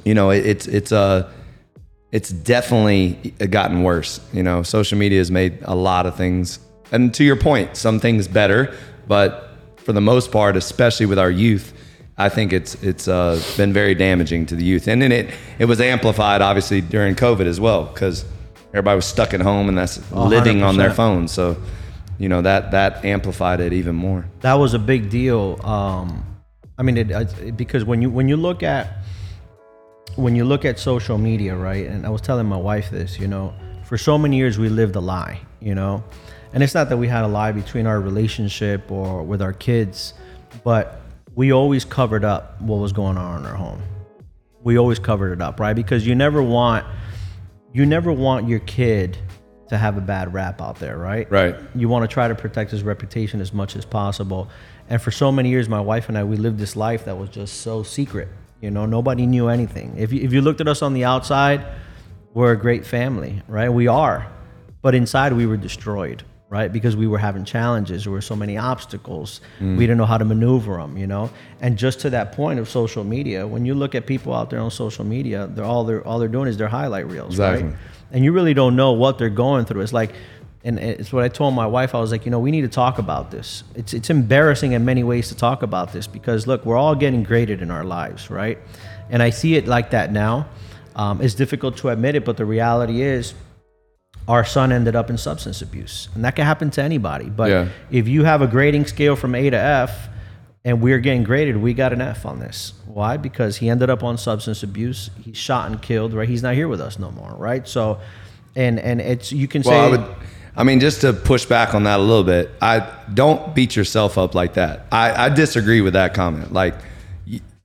[0.04, 1.30] you know it, it's it's uh
[2.12, 4.20] it's definitely gotten worse.
[4.32, 6.60] You know, social media has made a lot of things,
[6.92, 8.74] and to your point, some things better,
[9.08, 11.72] but for the most part, especially with our youth,
[12.18, 15.66] I think it's it's uh, been very damaging to the youth, and then it it
[15.66, 18.24] was amplified obviously during COVID as well because
[18.70, 20.94] everybody was stuck at home and that's living on their 100%.
[20.94, 21.32] phones.
[21.32, 21.56] So,
[22.18, 24.24] you know that that amplified it even more.
[24.40, 25.60] that was a big deal.
[25.62, 26.24] Um,
[26.78, 29.04] I mean, it, it, because when you when you look at
[30.16, 31.86] when you look at social media, right?
[31.86, 33.52] And I was telling my wife this, you know,
[33.84, 36.02] for so many years we lived a lie, you know,
[36.54, 40.14] and it's not that we had a lie between our relationship or with our kids,
[40.64, 41.02] but
[41.36, 43.80] we always covered up what was going on in our home.
[44.64, 45.74] We always covered it up, right?
[45.74, 46.84] Because you never want
[47.72, 49.18] you never want your kid
[49.68, 51.30] to have a bad rap out there, right?
[51.30, 51.54] Right.
[51.74, 54.48] You want to try to protect his reputation as much as possible.
[54.88, 57.28] And for so many years, my wife and I, we lived this life that was
[57.28, 58.28] just so secret.
[58.62, 59.94] You know, nobody knew anything.
[59.98, 61.66] If you, if you looked at us on the outside,
[62.32, 63.68] we're a great family, right?
[63.68, 64.26] We are.
[64.80, 66.72] But inside, we were destroyed, right?
[66.72, 68.04] Because we were having challenges.
[68.04, 69.40] There were so many obstacles.
[69.60, 71.30] We didn't know how to maneuver them, you know?
[71.60, 74.60] And just to that point of social media, when you look at people out there
[74.60, 77.68] on social media, they're all they're, all they're doing is their highlight reels, Exactly.
[77.68, 77.76] right?
[78.12, 79.80] and you really don't know what they're going through.
[79.80, 80.14] It's like,
[80.62, 81.94] and it's what I told my wife.
[81.94, 83.64] I was like, you know, we need to talk about this.
[83.74, 87.22] It's it's embarrassing in many ways to talk about this because look, we're all getting
[87.24, 88.58] graded in our lives, right?
[89.10, 90.46] And I see it like that now.
[90.96, 93.34] Um, it's difficult to admit it, but the reality is,
[94.28, 97.26] our son ended up in substance abuse, and that can happen to anybody.
[97.30, 97.68] But Yeah.
[97.90, 100.08] if you have a grading scale from A to F,
[100.64, 102.72] and we're getting graded, we got an F on this.
[102.86, 103.16] Why?
[103.16, 105.10] Because he ended up on substance abuse.
[105.22, 106.12] He's shot and killed.
[106.12, 106.28] Right?
[106.28, 107.34] He's not here with us no more.
[107.38, 107.68] Right?
[107.68, 107.98] So,
[108.56, 110.04] and and it's you can say I would.
[110.56, 114.16] I mean, just to push back on that a little bit, I don't beat yourself
[114.16, 114.86] up like that.
[114.90, 116.50] I, I disagree with that comment.
[116.50, 116.74] Like,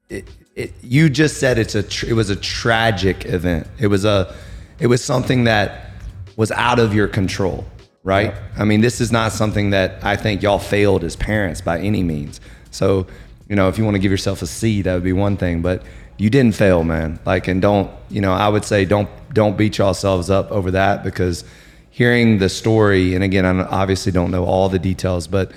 [0.10, 1.84] it, it, you just said it's a.
[1.84, 3.65] Tr- it was a tragic event.
[3.80, 4.36] It was a.
[4.80, 5.90] It was something that
[6.35, 7.65] was out of your control,
[8.03, 8.33] right?
[8.57, 12.03] I mean, this is not something that I think y'all failed as parents by any
[12.03, 12.39] means.
[12.71, 13.07] So,
[13.47, 15.61] you know, if you want to give yourself a C, that would be one thing,
[15.61, 15.83] but
[16.17, 17.19] you didn't fail, man.
[17.25, 21.03] Like, and don't, you know, I would say don't don't beat yourselves up over that
[21.03, 21.43] because
[21.89, 25.51] hearing the story, and again, I obviously don't know all the details, but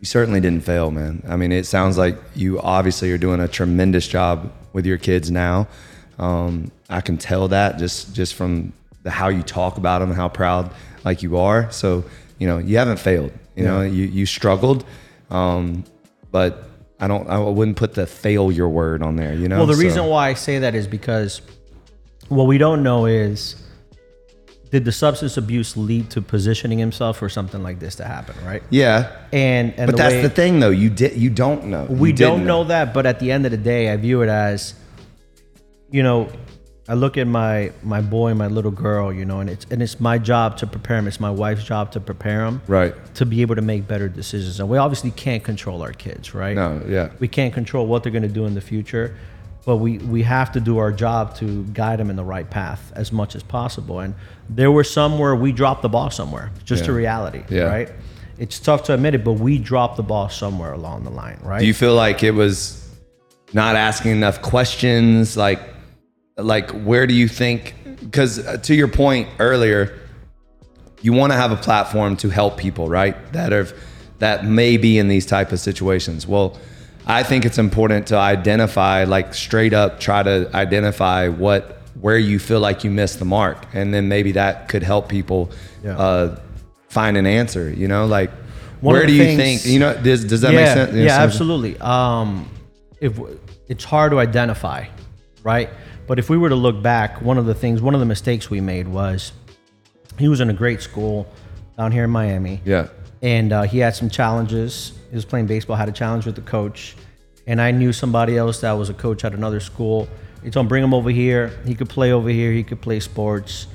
[0.00, 1.22] you certainly didn't fail, man.
[1.28, 5.30] I mean, it sounds like you obviously are doing a tremendous job with your kids
[5.30, 5.68] now.
[6.18, 10.28] Um, I can tell that just just from the how you talk about them, how
[10.28, 10.70] proud
[11.04, 11.70] like you are.
[11.70, 12.04] So,
[12.38, 13.32] you know, you haven't failed.
[13.56, 14.84] You know, you you struggled,
[15.30, 15.84] um,
[16.30, 16.64] but
[16.98, 17.28] I don't.
[17.28, 19.34] I wouldn't put the failure word on there.
[19.34, 19.58] You know.
[19.58, 21.42] Well, the So- reason why I say that is because
[22.28, 23.56] what we don't know is
[24.70, 28.62] did the substance abuse lead to positioning himself for something like this to happen, right?
[28.70, 29.10] Yeah.
[29.30, 30.70] And and But the that's way- the thing, though.
[30.70, 31.14] You did.
[31.14, 31.84] You don't know.
[31.90, 34.30] we You don't know that, but at the end of the day, I view it
[34.30, 34.72] as,
[35.90, 36.28] you know,
[36.92, 39.82] I look at my my boy, and my little girl, you know, and it's and
[39.82, 41.06] it's my job to prepare them.
[41.08, 42.92] It's my wife's job to prepare them, Right.
[43.14, 44.60] to be able to make better decisions.
[44.60, 46.54] And we obviously can't control our kids, right?
[46.54, 46.82] No.
[46.86, 47.08] Yeah.
[47.18, 49.16] we can't control what they're going to do in the future
[49.64, 52.92] but we, we have to do our job to guide them in the right path
[52.96, 54.12] as much as possible and
[54.50, 57.62] there were some where we dropped the ball somewhere just a reality Yeah.
[57.76, 57.88] right
[58.38, 61.60] it's tough to admit it but we dropped the ball somewhere along the line right
[61.60, 62.56] Do you feel like it was
[63.52, 65.36] not asking enough questions?
[65.36, 65.60] Like,
[66.44, 67.74] like where do you think?
[68.00, 69.98] Because to your point earlier,
[71.00, 73.16] you want to have a platform to help people, right?
[73.32, 73.68] That are
[74.18, 76.26] that may be in these type of situations.
[76.26, 76.56] Well,
[77.06, 82.38] I think it's important to identify, like straight up, try to identify what where you
[82.38, 85.50] feel like you missed the mark, and then maybe that could help people
[85.84, 85.96] Yeah.
[85.98, 86.36] uh,
[86.88, 87.70] find an answer.
[87.72, 88.30] You know, like
[88.80, 89.72] One where do you things- think?
[89.72, 90.94] You know, does does that yeah, make sense?
[90.94, 91.78] Yeah, absolutely.
[91.80, 92.48] Um,
[93.00, 93.18] if
[93.68, 94.84] it's hard to identify,
[95.42, 95.70] right?
[96.12, 98.50] But if we were to look back, one of the things, one of the mistakes
[98.50, 99.32] we made was
[100.18, 101.26] he was in a great school
[101.78, 102.60] down here in Miami.
[102.66, 102.88] Yeah.
[103.22, 104.92] and uh, he had some challenges.
[105.08, 106.96] He was playing baseball, had a challenge with the coach,
[107.46, 110.06] and I knew somebody else that was a coach at another school.
[110.44, 111.58] He told him, bring him over here.
[111.64, 112.52] He could play over here.
[112.52, 113.66] He could play sports.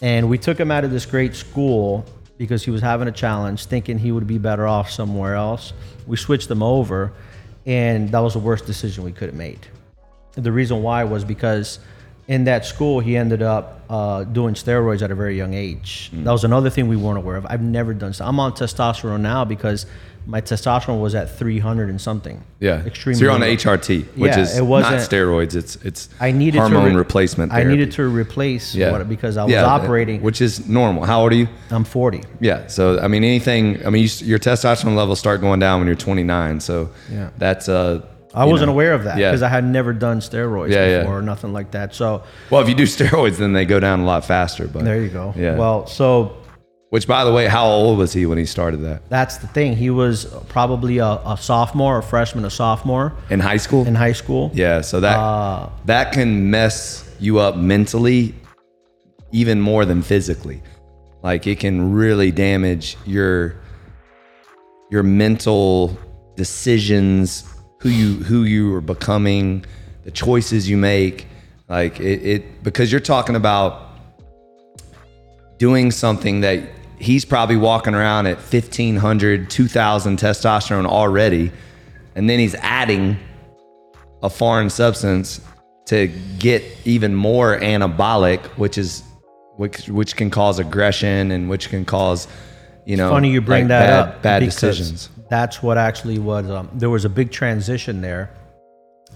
[0.00, 2.06] And we took him out of this great school
[2.38, 5.72] because he was having a challenge, thinking he would be better off somewhere else.
[6.06, 7.12] We switched him over,
[7.66, 9.66] and that was the worst decision we could have made.
[10.34, 11.78] The reason why was because
[12.28, 16.10] in that school he ended up uh, doing steroids at a very young age.
[16.14, 16.24] Mm.
[16.24, 17.44] That was another thing we weren't aware of.
[17.48, 18.12] I've never done.
[18.14, 19.84] So I'm on testosterone now because
[20.24, 22.42] my testosterone was at 300 and something.
[22.60, 22.80] Yeah.
[22.86, 23.18] extremely.
[23.18, 23.40] So you're on.
[23.40, 25.56] HRT, which Yeah, is it not wasn't- steroids.
[25.56, 27.52] It's it's I needed hormone re- replacement.
[27.52, 30.22] I needed to replace yeah what, because I was Yeah, operating.
[30.22, 31.04] which is normal.
[31.04, 31.48] How old are you?
[31.70, 32.22] I'm 40.
[32.40, 32.68] Yeah.
[32.68, 33.84] So I mean, anything.
[33.84, 36.60] I mean, you, your testosterone levels start going down when you're 29.
[36.60, 37.30] So Yeah.
[37.36, 38.02] that's uh.
[38.34, 39.30] I wasn't know, aware of that Yeah.
[39.30, 40.98] because I had never done steroids Yeah, yeah.
[41.00, 41.94] before or nothing like that.
[41.94, 44.66] So well, if you do steroids, then they go down a lot faster.
[44.66, 45.34] But there you go.
[45.36, 45.56] Yeah.
[45.56, 46.36] Well, so
[46.90, 49.08] which, by the way, how old was he when he started that?
[49.08, 49.74] that's the thing.
[49.76, 53.86] He was probably a, a sophomore, a freshman, a sophomore In high school.
[53.86, 54.50] in high school.
[54.52, 54.82] yeah.
[54.82, 58.34] So that Uh, that can mess you up mentally,
[59.30, 60.62] even more than physically.
[61.22, 63.54] Like it can really damage your
[64.90, 65.96] your mental
[66.36, 67.44] decisions,
[67.82, 69.64] who you who you are becoming,
[70.04, 71.26] the choices you make.
[71.68, 73.88] Like it, it because you're talking about
[75.58, 76.62] doing something that
[76.98, 81.50] he's probably walking around at 1500 2000 testosterone already
[82.14, 83.16] and then he's adding
[84.22, 85.40] a foreign substance
[85.86, 89.02] to get even more anabolic which is
[89.56, 92.28] which which can cause aggression and which can cause
[92.84, 96.50] you know funny you bring like that bad, up bad decisions That's what actually was.
[96.50, 98.28] Um, there was a big transition there,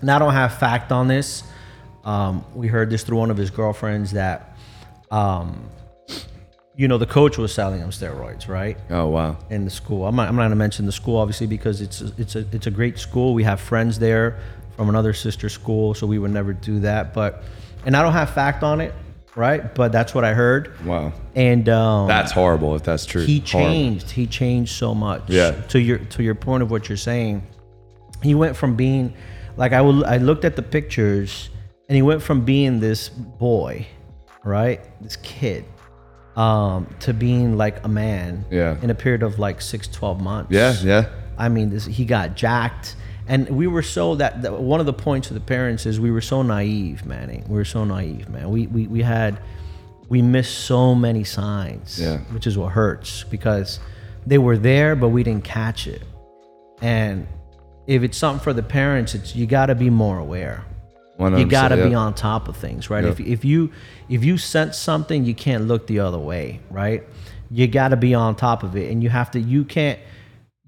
[0.01, 1.43] and I don't have fact on this.
[2.07, 4.57] Um, we heard this through one of his girlfriends that,
[5.11, 5.69] um,
[6.75, 8.79] you know, the coach was selling him steroids, right?
[8.89, 10.07] oh wow in the school.
[10.07, 12.47] I'm not, I'm not going to mention the school obviously because it's a, it's a
[12.51, 13.35] it's a great school.
[13.35, 14.39] We have friends there
[14.75, 17.13] from another sister school, so we would never do that.
[17.13, 17.43] But
[17.85, 18.95] and I don't have fact on it,
[19.37, 19.73] right?
[19.75, 20.85] But that's what I heard.
[20.85, 23.71] wow And um, that's horrible if that's true he Horrible.
[23.73, 24.11] changed.
[24.11, 25.23] He changed so much.
[25.29, 25.53] Yeah.
[25.69, 27.47] To your to your point of what you're saying,
[28.23, 29.13] he went from being
[29.57, 30.05] like I will.
[30.05, 31.51] I looked at the pictures,
[31.89, 33.87] and he went from being this boy,
[34.45, 35.65] right, this kid,
[36.37, 38.45] um, to being like a man.
[38.51, 38.77] Yeah.
[38.83, 40.51] In a period of like six, 12 months.
[40.53, 42.97] yeah yeah I mean, this, he got jacked.
[43.29, 46.11] And we were so that, that one of the points of the parents is we
[46.11, 47.43] were so naive, Manny.
[47.49, 48.51] We were so naive, man.
[48.51, 49.41] We, we, we had,
[50.09, 52.19] we missed so many signs, Yeah.
[52.33, 53.81] which is what hurts because
[54.27, 56.03] they were there, but we didn't catch it.
[56.81, 57.27] And
[57.87, 60.65] if it's something for the parents, it's you got to be more aware.
[61.19, 63.03] You got to 100%, be on top of things, right?
[63.03, 63.11] Yeah.
[63.11, 63.73] If, if you
[64.11, 67.05] if you sense something, you can't look the other way, right?
[67.51, 69.41] You got to be on top of it, and you have to.
[69.41, 69.99] You can't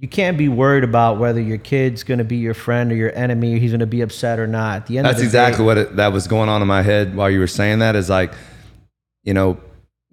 [0.00, 3.12] you can't be worried about whether your kid's going to be your friend or your
[3.16, 4.76] enemy, or he's going to be upset or not.
[4.76, 6.68] At the end, That's of the exactly day, what it, that was going on in
[6.68, 7.96] my head while you were saying that.
[7.96, 8.32] Is like,
[9.24, 9.58] you know,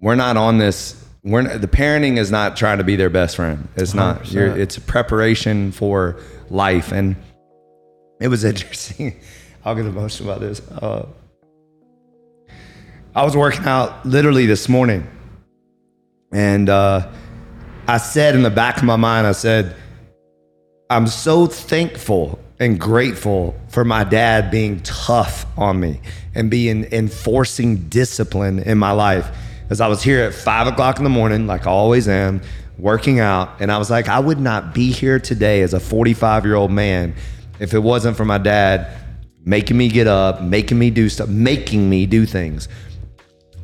[0.00, 1.02] we're not on this.
[1.22, 3.68] We're not, the parenting is not trying to be their best friend.
[3.76, 4.30] It's not.
[4.32, 6.20] You're, it's a preparation for
[6.50, 7.14] life, and
[8.20, 9.20] it was interesting.
[9.64, 10.60] I'll get emotional about this.
[10.68, 11.06] Uh,
[13.14, 15.08] I was working out literally this morning,
[16.32, 17.08] and uh,
[17.88, 19.76] I said in the back of my mind, I said,
[20.90, 26.00] I'm so thankful and grateful for my dad being tough on me
[26.34, 29.28] and being enforcing discipline in my life.
[29.70, 32.40] As I was here at five o'clock in the morning, like I always am,
[32.76, 36.44] working out, and I was like, I would not be here today as a 45
[36.44, 37.14] year old man
[37.60, 38.88] if it wasn't for my dad
[39.44, 42.68] making me get up, making me do stuff, making me do things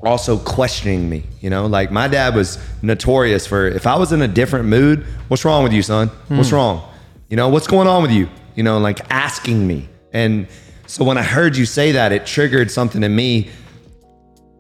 [0.05, 1.25] also questioning me.
[1.41, 5.05] You know, like my dad was notorious for if I was in a different mood,
[5.29, 6.09] what's wrong with you, son?
[6.29, 6.57] What's hmm.
[6.57, 6.89] wrong?
[7.29, 8.29] You know, what's going on with you?
[8.55, 9.89] You know, like asking me.
[10.13, 10.47] And
[10.87, 13.51] so when I heard you say that, it triggered something in me.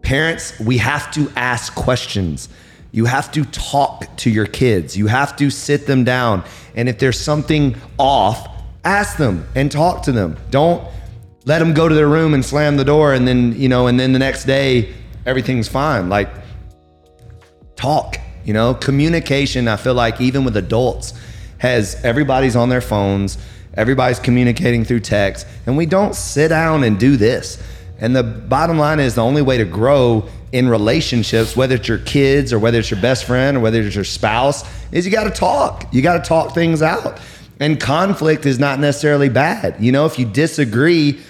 [0.02, 2.48] Parents, we have to ask questions.
[2.90, 4.96] You have to talk to your kids.
[4.96, 6.44] You have to sit them down.
[6.74, 8.48] And if there's something off,
[8.85, 10.37] ask them and talk to them.
[10.50, 10.87] Don't
[11.44, 13.98] let them go to their room and slam the door and then, you know, and
[13.98, 14.94] then the next day
[15.26, 16.08] everything's fine.
[16.08, 16.28] Like
[17.76, 21.14] talk, you know, communication, I feel like even with adults
[21.58, 23.38] has everybody's on their phones,
[23.74, 27.62] everybody's communicating through text, and we don't sit down and do this.
[27.98, 31.98] And the bottom line is the only way to grow in relationships, whether it's your
[31.98, 35.24] kids or whether it's your best friend or whether it's your spouse, is you got
[35.24, 35.87] to talk.
[35.92, 37.20] You got to talk things out.
[37.61, 39.76] And conflict is not necessarily bad.
[39.78, 41.20] You know, if you disagree,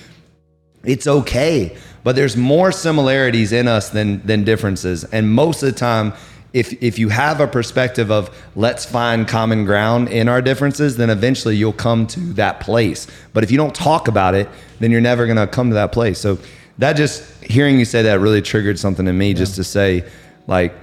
[0.82, 1.76] it's okay.
[2.04, 5.04] But there's more similarities in us than than differences.
[5.04, 6.12] And most of the time,
[6.52, 11.10] if if you have a perspective of let's find common ground in our differences, then
[11.10, 13.06] eventually you'll come to that place.
[13.32, 14.48] But if you don't talk about it,
[14.80, 16.18] then you're never gonna come to that place.
[16.18, 16.38] So
[16.78, 20.08] that just hearing you say that really triggered something in me just to say
[20.46, 20.74] like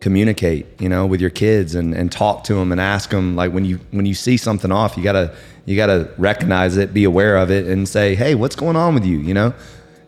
[0.00, 3.52] communicate you know with your kids and, and talk to them and ask them like
[3.52, 5.34] when you when you see something off you gotta
[5.66, 9.04] you gotta recognize it be aware of it and say hey what's going on with
[9.04, 9.52] you you know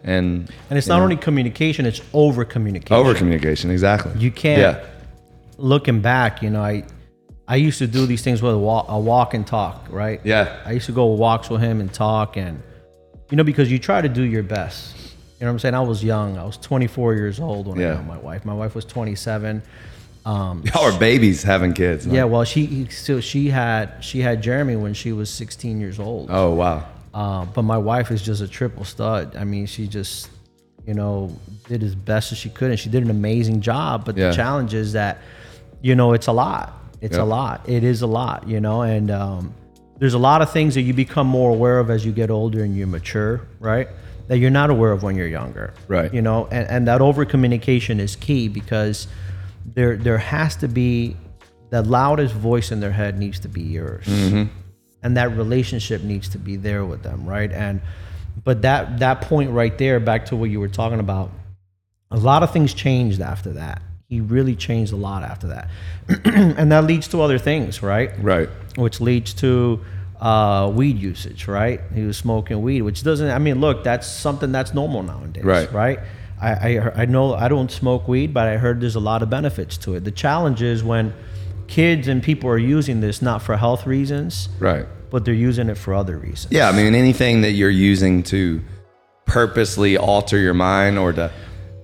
[0.05, 2.95] and And it's not know, only communication; it's over communication.
[2.97, 4.61] over communication exactly You can't.
[4.61, 4.87] yeah
[5.59, 6.85] Looking back, you know, I
[7.47, 10.21] I used to do these things with a walk, a walk and talk, right?
[10.25, 10.57] Yeah.
[10.65, 12.63] I used to go walks with him and talk, and
[13.31, 14.97] you know, because you try to do your best.
[15.39, 15.75] You know what I'm saying?
[15.75, 16.39] I was young.
[16.39, 17.95] I was 24 years old when I Yeah.
[17.95, 18.45] met my wife.
[18.45, 19.63] My wife was 27.
[20.25, 22.13] Um, y'all are babies having kids huh?
[22.15, 25.99] yeah, well, she he- so she had she had Jeremy when she was 16 years
[25.99, 26.29] old.
[26.31, 29.37] oh wow Uh, but my wife is just a triple stud.
[29.37, 30.31] I mean, she just,
[30.87, 31.37] you know,
[31.69, 34.05] did as best as she could, and she did an amazing job.
[34.05, 34.31] But Yeah.
[34.31, 35.19] the challenge is that,
[35.83, 36.79] you know, it's a lot.
[37.01, 37.23] It's Yeah.
[37.23, 37.69] a lot.
[37.69, 39.53] It is a lot, you know, and um,
[39.99, 42.63] there's a lot of things that you become more aware of as you get older
[42.65, 43.89] and you mature, right?
[44.29, 46.13] That you're not aware of when you're younger, Right.
[46.15, 49.07] You know, and, and that over communication is key because
[49.75, 51.17] there there has to be
[51.71, 54.07] the loudest voice in their head needs to be yours
[55.03, 57.81] and that relationship needs to be there with them right and
[58.45, 61.31] but that that point right there back to what you were talking about
[62.11, 65.69] a lot of things changed after that he really changed a lot after that
[66.25, 69.81] and that leads to other things right right which leads to
[70.23, 71.81] uh, weed usage, right?
[71.93, 73.29] He was smoking weed, which doesn't.
[73.29, 75.73] I mean, look, that's something that's normal nowadays, Right.
[75.73, 75.99] Right.
[76.41, 79.31] I, I I know I don't smoke weed, but I heard there's a lot of
[79.31, 80.05] benefits to it.
[80.05, 81.13] The challenge is when
[81.67, 85.77] kids and people are using this not for health reasons, right but they're using it
[85.77, 86.51] for other reasons.
[86.51, 88.63] yeah i mean anything that you're using to
[89.27, 91.31] purposely alter your mind or to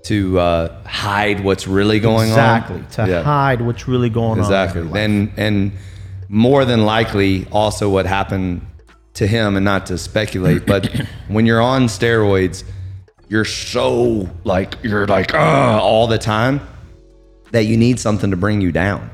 [0.04, 3.04] to uh, hide what's really going exactly on Exactly.
[3.04, 3.22] to Yeah.
[3.22, 4.86] hide what's really going exactly on.
[4.88, 5.04] Exactly.
[5.04, 5.72] and and
[6.28, 8.62] more than likely also what happened
[9.14, 10.88] to him and not to speculate but
[11.28, 12.64] when you're on steroids
[13.28, 16.60] you're so like you're like uh, all the time
[17.50, 19.10] that you need something to bring you down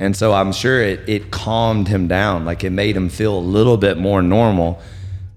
[0.00, 2.44] and so i'm sure it, it calmed him down.
[2.44, 4.80] Like it made him feel a little bit more normal.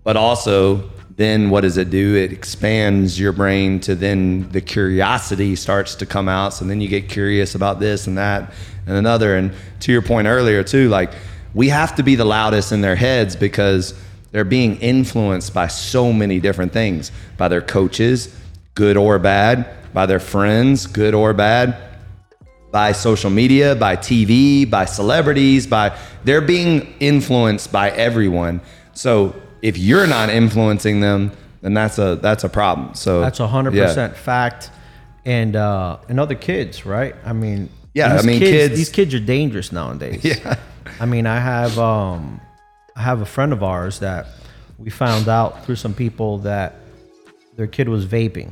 [0.04, 2.16] But also then what does it do?
[2.16, 6.54] It expands your brain to then the curiosity starts to come out.
[6.54, 8.54] So then you get curious about this and that
[8.88, 9.36] and another.
[9.36, 11.12] And to your point earlier too like
[11.54, 13.94] we have to be the loudest in their heads because
[14.32, 17.12] they're being influenced by so many different things.
[17.38, 18.36] By their coaches
[18.76, 19.68] good or bad.
[19.94, 21.93] By their friends good or bad
[22.74, 28.62] by social media, by TV, by celebrities, by they're being influenced by everyone.
[28.94, 31.32] So if you're not influencing them,
[31.62, 32.96] then that's a that's a problem.
[32.96, 34.72] So That's a hundred percent fact.
[35.24, 37.16] And uh, and other kids, right?
[37.24, 40.22] I mean, Yeah, I mean, kids- These kids are dangerous nowadays.
[40.26, 40.56] Yeah.
[41.00, 42.42] I mean, I have um,
[42.96, 44.26] I have a friend of ours that
[44.80, 46.74] we found out through some people that
[47.56, 48.52] their kid was vaping,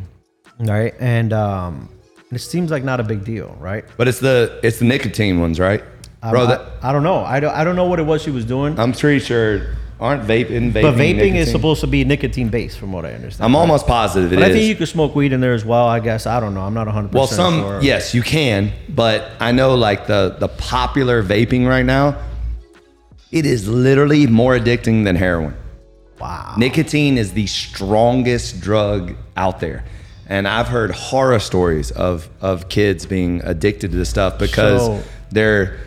[0.59, 0.93] right?
[0.99, 1.89] And um,
[2.31, 3.85] it seems like not a big deal, right?
[3.97, 5.83] But it's the it's the nicotine ones, right?
[6.23, 7.19] Um, Bro, I, that, I don't know.
[7.23, 8.79] I don't, I don't know what it was she was doing.
[8.79, 12.91] I'm pretty sure aren't vaping vaping but vaping is supposed to be nicotine based, from
[12.91, 13.45] what I understand.
[13.45, 14.49] I'm almost positive it But is.
[14.49, 15.87] I think you could smoke weed in there as well.
[15.87, 16.61] I guess I don't know.
[16.61, 17.81] I'm not 100 Well, some sure.
[17.81, 22.17] yes, you can, but I know like the the popular vaping right now,
[23.31, 25.55] it is literally more addicting than heroin.
[26.19, 26.55] Wow.
[26.57, 29.83] Nicotine is the strongest drug out there.
[30.31, 35.03] And I've heard horror stories of of kids being addicted to this stuff because So-
[35.31, 35.77] they're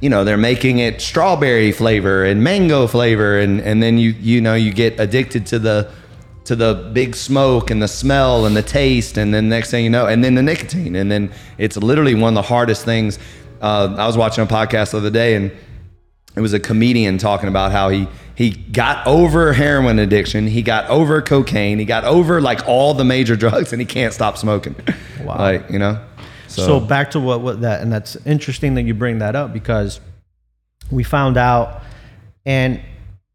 [0.00, 3.38] you know, they're making it strawberry flavor and mango flavor.
[3.40, 5.88] And and then you you know, you get addicted to the
[6.44, 9.18] to the big smoke and the smell and the taste.
[9.18, 10.94] And then next thing you know and then the nicotine.
[10.94, 13.18] And then it's literally one of the hardest things.
[13.60, 15.50] Uh, i was watching a podcast the other day and
[16.38, 20.88] it was a comedian talking about how he he got over heroin addiction, he got
[20.88, 24.76] over cocaine, he got over like all the major drugs, and he can't stop smoking.
[25.24, 25.38] Wow.
[25.38, 26.00] Like you know,
[26.46, 30.00] So, back to what, what that, and that's interesting that you bring that up because
[30.90, 31.82] we found out,
[32.46, 32.80] and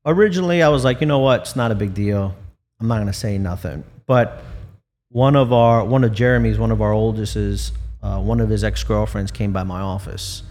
[0.05, 2.33] originally I was like, you know what, it's not a big deal.
[2.79, 3.83] I'm not gonna say nothing.
[4.05, 4.41] But
[5.09, 8.63] one of our, one of Jeremy's, one of our oldest is, uh, one of his
[8.63, 10.43] ex girlfriends came by my office.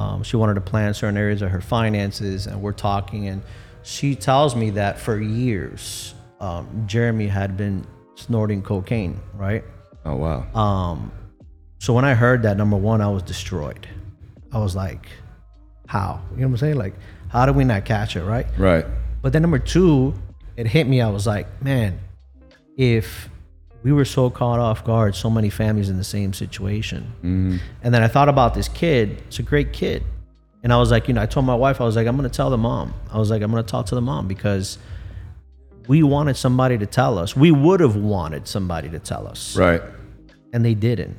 [0.00, 3.42] Um, she wanted to plan certain areas of her finances, and we're talking, and
[3.82, 9.62] she tells me that for years, um, Jeremy had been snorting cocaine, right?
[10.06, 11.12] oh wow, Um,
[11.78, 13.86] so when I heard that, number one, I was destroyed.
[14.50, 15.06] I was like,
[15.86, 16.22] how?
[16.30, 16.76] You know what I'm saying?
[16.76, 16.94] Like,
[17.28, 18.46] how do we not catch it, right?
[18.56, 18.86] right,
[19.20, 20.14] But then number two,
[20.56, 21.02] it hit me.
[21.02, 21.98] I was like, man,
[22.78, 23.28] if
[23.82, 25.14] we were so caught off guard.
[25.14, 27.12] So many families in the same situation.
[27.18, 27.56] Mm-hmm.
[27.82, 29.22] And then I thought about this kid.
[29.28, 30.04] It's a great kid.
[30.62, 32.28] And I was like, you know, I told my wife, I was like, I'm going
[32.28, 32.92] to tell the mom.
[33.10, 34.76] I was like, I'm going to talk to the mom because
[35.88, 37.34] we wanted somebody to tell us.
[37.34, 39.82] We would have wanted somebody to tell us Right.
[40.52, 41.16] and they didn't.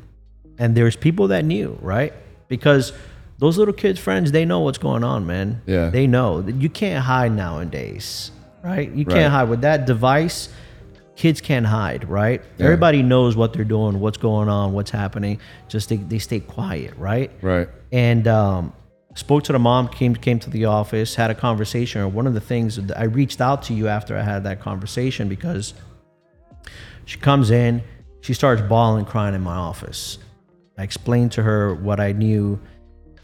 [0.60, 2.14] And there's people that knew, right?
[2.48, 2.94] Because
[3.40, 5.62] those little kids' friends, they know what's going on, man.
[5.66, 5.90] Yeah.
[5.90, 8.30] They know that you can't hide nowadays,
[8.64, 8.88] right?
[8.92, 9.16] You Right.
[9.16, 10.50] can't hide with that device.
[11.16, 12.42] Kids can't hide, right?
[12.60, 15.40] Everybody knows what they're doing, what's going on, what's happening.
[15.68, 17.30] Just they, they stay quiet, right?
[17.42, 17.68] Right.
[17.92, 18.74] and um,
[19.16, 22.40] spoke to the mom came came to the office had a conversation one of the
[22.40, 25.74] things that i reached out to you after i had that conversation because
[27.04, 27.84] she comes in
[28.22, 30.18] she starts bawling crying in my office
[30.78, 32.58] i explained to her what i knew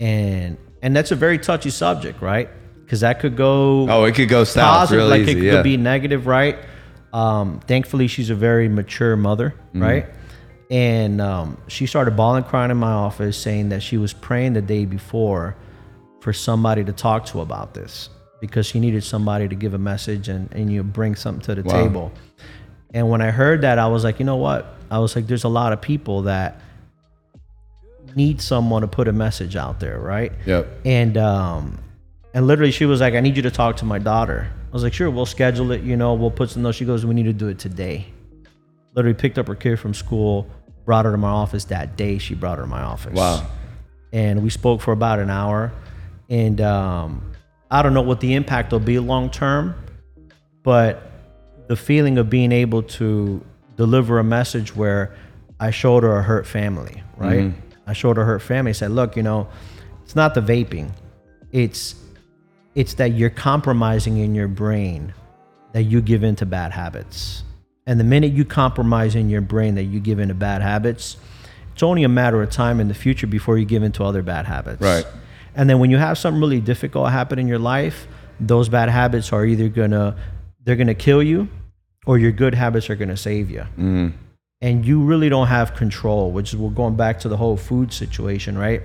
[0.02, 2.50] and and that's a very touchy subject right
[2.84, 5.40] because that could go Oh, it could go south positive, real like easy.
[5.40, 5.52] it yeah.
[5.54, 6.58] could be negative, right?
[7.18, 9.82] Um, thankfully, she's a very mature mother, Mm-hmm.
[9.84, 10.06] right?
[10.70, 14.62] And um, she started bawling, crying in my office, saying that she was praying the
[14.62, 15.56] day before
[16.20, 18.10] for somebody to talk to about this
[18.42, 21.64] because she needed somebody to give a message and, and you bring something to the
[21.64, 21.74] Wow.
[21.84, 22.12] table.
[22.94, 24.76] And when I heard that, I was like, you know what?
[24.92, 26.60] I was like, there's a lot of people that
[28.16, 30.32] need someone to put a message out there, right?
[30.46, 30.68] Yep.
[30.86, 31.80] And um,
[32.34, 34.50] and literally she was like, I need you to talk to my daughter.
[34.68, 35.82] I was like, sure, we'll schedule it.
[35.82, 36.62] You know, we'll put some.
[36.62, 38.08] No, she goes, we need to do it today.
[38.94, 40.50] Literally picked up her kid from school,
[40.86, 42.18] brought her to my office that day.
[42.18, 43.14] She brought her to my office.
[43.14, 43.48] Wow.
[44.12, 45.72] And we spoke for about an hour,
[46.30, 47.32] and um,
[47.70, 49.76] I don't know what the impact will be long term,
[50.64, 51.12] but
[51.68, 53.44] the feeling of being able to
[53.76, 55.16] deliver a message where
[55.60, 57.54] I showed her a hurt family, right?
[57.86, 58.74] I showed her a hurt family.
[58.74, 59.48] said, look, you know,
[60.04, 60.92] it's not the vaping,
[61.52, 61.96] it's
[62.78, 65.12] it's that you're compromising in your brain
[65.74, 67.44] that you give into bad habits.
[67.88, 71.18] And the minute you compromise in your brain that you give into bad habits,
[71.74, 74.46] it's only a matter of time in the future before you give into other bad
[74.46, 74.80] habits.
[74.80, 75.08] Right.
[75.56, 78.08] And then when you have something really difficult happen in your life,
[78.40, 80.16] those bad habits are either gonna
[80.64, 81.48] they're gonna kill you,
[82.06, 83.62] or your good habits are gonna save you.
[83.62, 84.10] Mm-hmm.
[84.62, 87.92] And you really don't have control, which is we're going back to the whole food
[87.92, 88.84] situation, right?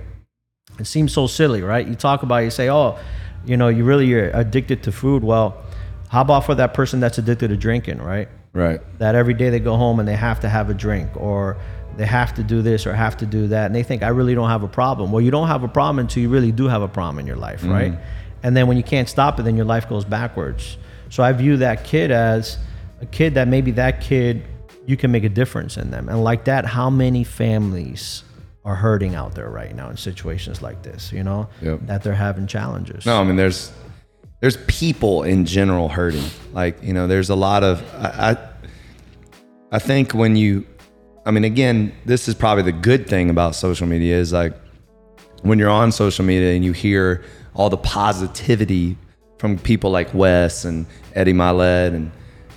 [0.79, 1.87] It seems so silly, right?
[1.87, 2.97] You talk about it, you say, oh,
[3.45, 5.23] you know, you really you're addicted to food.
[5.23, 5.61] Well,
[6.09, 8.29] how about for that person that's addicted to drinking, right?
[8.55, 8.81] Right.
[8.99, 11.57] that every day they go home and they have to have a drink or
[11.97, 14.35] they have to do this or have to do that and they think i really
[14.35, 16.83] don't have a problem well you don't have a problem until you really do have
[16.83, 18.43] a problem in your life right mm-hmm.
[18.43, 20.77] and then when you can't stop it then your life goes backwards
[21.09, 22.59] so i view that kid as
[23.01, 24.43] a kid that maybe that kid
[24.85, 28.23] you can make a difference in them and like that how many families
[28.65, 31.79] are hurting out there right now in situations like this you know Yep.
[31.87, 33.71] that they're having challenges No, I mean there's
[34.39, 36.25] there's people in general hurting.
[36.51, 38.37] Like you know, there's a lot of I I,
[39.77, 40.65] I think when you,
[41.25, 44.53] I mean, again, this is probably the good thing about social media is like
[45.43, 48.97] when you're on social media and you hear all the positivity
[49.39, 50.85] from people like Wes and
[51.15, 52.11] Eddie Mylett and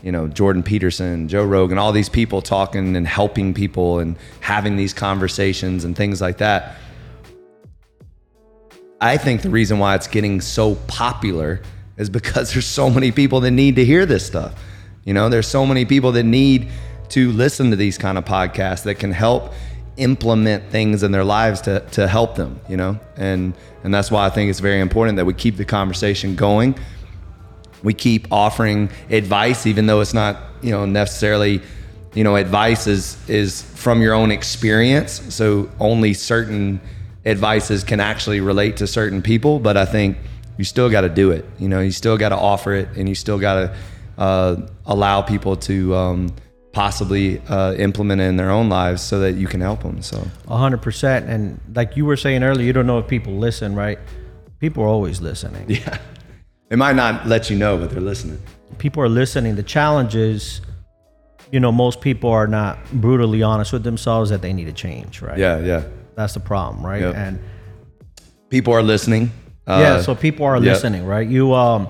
[0.07, 4.77] you know Jordan Peterson, Joe Rogan, all these people talking and helping people and having
[4.77, 6.77] these conversations and things like that.
[9.01, 11.61] I think the reason why it's getting so popular
[11.97, 14.55] is because there's so many people that need to hear this stuff.
[15.03, 16.69] You know, there's so many people that need
[17.09, 19.53] to listen to these kind of podcasts that can help
[19.97, 23.01] implement things in their lives to, to help them, you know?
[23.17, 26.79] And and that's why I think it's very important that we keep the conversation going.
[27.87, 31.63] We keep offering advice even though it's not, you know, necessarily
[32.17, 35.23] you know, advice is is from your own experience.
[35.35, 36.81] So only certain
[37.27, 40.17] advices can actually relate to certain people, but I think
[40.57, 41.45] you still got to do it.
[41.59, 43.77] You know, you still got to offer it, and you still got to
[44.17, 44.57] uh,
[44.87, 46.35] allow people to um,
[46.73, 50.01] possibly uh, implement it in their own lives so that you can help them.
[50.01, 51.29] So hundred percent.
[51.29, 53.99] And like you were saying earlier, you don't know if people listen, right?
[54.59, 55.67] People are always listening.
[55.69, 55.99] yeah,
[56.71, 58.41] it might not let you know, but they're listening.
[58.79, 59.57] People are listening.
[59.57, 60.61] The challenge is,
[61.51, 65.23] you know, most people are not brutally honest with themselves that they need to change,
[65.23, 65.39] right?
[65.39, 65.85] Yeah, yeah.
[66.17, 67.03] That's the problem, right?
[67.03, 67.15] Yep.
[67.15, 67.39] And
[68.49, 69.33] People are listening.
[69.67, 70.65] Uh, yeah, so people are yep.
[70.65, 71.27] listening, right?
[71.27, 71.89] You um,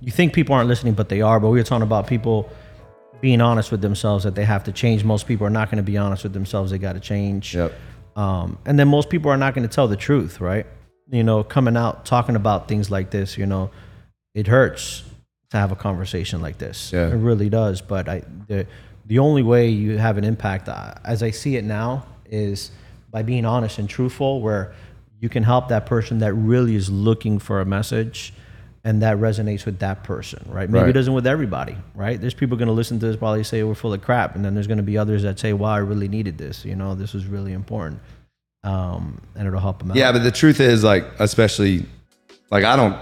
[0.00, 1.38] you think people aren't listening, but they are.
[1.38, 2.50] But we were talking about people
[3.20, 5.04] being honest with themselves that they have to change.
[5.04, 6.72] Most people are not going to be honest with themselves.
[6.72, 7.54] They got to change.
[7.54, 7.72] Yep.
[8.16, 10.66] Um, and then most people are not going to tell the truth, right?
[11.10, 13.70] You know, coming out talking about things like this, you know,
[14.34, 15.04] it hurts
[15.50, 16.92] to have a conversation like this.
[16.92, 17.08] Yeah.
[17.08, 17.80] It really does.
[17.80, 18.66] But I, the
[19.06, 22.70] the only way you have an impact, uh, as I see it now, is
[23.10, 24.72] by being honest and truthful, where
[25.20, 28.32] you can help that person that really is looking for a message
[28.82, 30.68] and that resonates with that person, right?
[30.68, 30.90] Maybe Right.
[30.90, 32.20] it doesn't with everybody, right?
[32.20, 34.52] There's people going to listen to this probably say we're full of crap, and then
[34.54, 36.64] there's going to be others that say, "Wow, I really needed this.
[36.64, 38.00] You know, this was really important."
[38.62, 39.96] Um, and it'll help them out.
[39.96, 41.84] Yeah, but the truth is, like, especially,
[42.50, 42.96] like, I don't,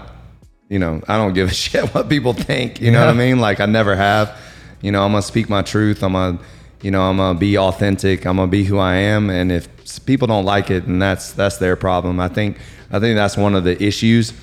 [0.73, 2.81] you know, I don't give a shit what people think.
[2.81, 3.39] You know what I mean?
[3.39, 4.35] Like, I never have.
[4.81, 6.03] You know, I'm gonna speak my truth.
[6.03, 6.39] I'm gonna,
[6.81, 8.25] you know, I'm gonna be authentic.
[8.25, 9.29] I'm gonna be who I am.
[9.29, 9.69] And if
[10.07, 12.19] people don't like it, and that's that's their problem.
[12.19, 12.57] I think
[12.91, 14.33] I think that's one of the issues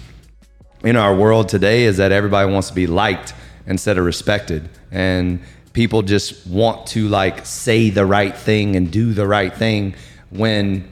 [0.84, 3.34] in our world today is that everybody wants to be liked
[3.66, 5.40] instead of respected and
[5.74, 9.94] people just want to like say the right thing and do the right thing
[10.30, 10.88] when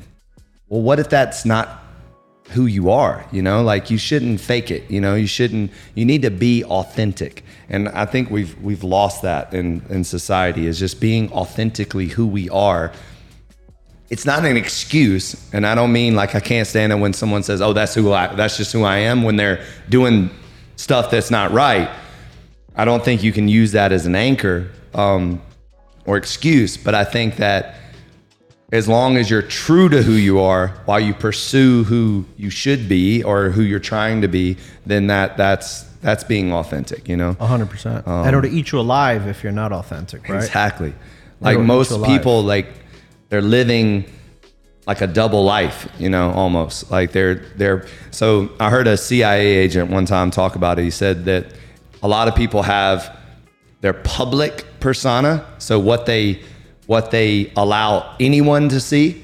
[0.68, 1.82] well what if that's not
[2.50, 3.62] who you are you know?
[3.62, 5.14] Like you shouldn't fake it you know?
[5.14, 7.44] You shouldn't you need to be authentic.
[7.68, 12.26] And i think we've we've lost that in in society is just being authentically who
[12.26, 12.92] we are.
[14.10, 17.42] It's not an excuse and i don't mean like i can't stand it when someone
[17.42, 20.30] says oh that's who i that's just who i am when they're doing
[20.76, 21.90] stuff that's not right.
[22.76, 25.42] I don't think you can use that as an anchor um,
[26.06, 27.74] or excuse but i think that
[28.70, 32.88] as long as you're true to who you are while you pursue who you should
[32.88, 37.32] be or who you're trying to be then that that's that's being authentic you know
[37.34, 38.06] hundred percent.
[38.06, 40.36] Um, and it'll eat you alive if you're not authentic, right?
[40.36, 40.94] Exactly.
[41.40, 42.66] Like It'll most people, like
[43.28, 44.04] they're living
[44.86, 47.86] like a double life, you know, almost like they're they're.
[48.10, 50.82] So I heard a CIA agent one time talk about it.
[50.82, 51.46] He said that
[52.02, 53.16] a lot of people have
[53.80, 56.42] their public persona, so what they
[56.88, 59.22] what they allow anyone to see.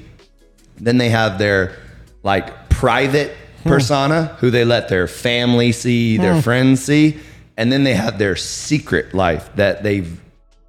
[0.77, 1.75] Then they have their
[2.23, 3.71] like private hmm.
[3.71, 6.41] persona, who they let their family see, their hmm.
[6.41, 7.19] friends see,
[7.57, 10.21] and then they have their secret life that they've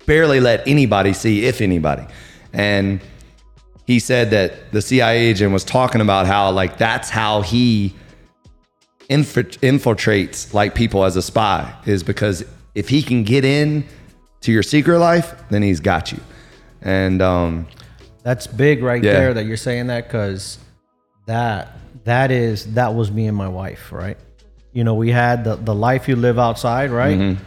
[0.06, 2.06] barely let anybody see, if anybody.
[2.54, 3.02] And
[3.86, 7.94] he said that the CIA agent was talking about how like that's how he
[9.10, 13.86] infiltrates like people as a spy is because if he can get in
[14.42, 16.20] to your secret life, then he's got you.
[16.86, 17.68] And um,
[18.24, 19.12] That's big right Yeah.
[19.14, 20.60] there that you're saying that because
[21.26, 24.18] that that is that was me and my wife, right?
[24.72, 27.18] You know, we had the, the life you live outside, right?
[27.18, 27.44] Mm-hmm.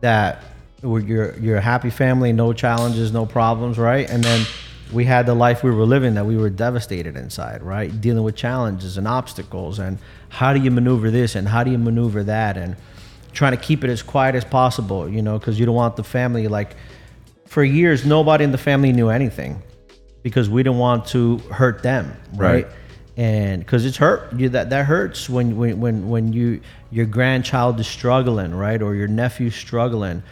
[0.00, 0.42] That
[0.80, 4.10] where you're you're a happy family, no challenges, no problems, right?
[4.10, 4.44] And then
[4.92, 8.00] we had the life we were living that we were devastated inside, right?
[8.00, 9.98] Dealing with challenges and obstacles and
[10.28, 12.76] how do you maneuver this and how do you maneuver that and
[13.32, 16.04] trying to keep it as quiet as possible, you know, because you don't want the
[16.04, 16.76] family like
[17.46, 19.62] for years nobody in the family knew anything
[20.22, 22.64] because we didn't want to hurt them, right?
[22.64, 22.74] Right.
[23.16, 27.78] And because it's hurt, you that that hurts when when when when you your grandchild
[27.78, 30.22] is struggling, right, or your nephew's struggling,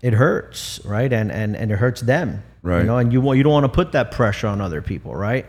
[0.00, 2.80] it hurts, right, and and and it hurts them, Right.
[2.80, 5.14] You know, and you want you don't want to put that pressure on other people,
[5.14, 5.46] right?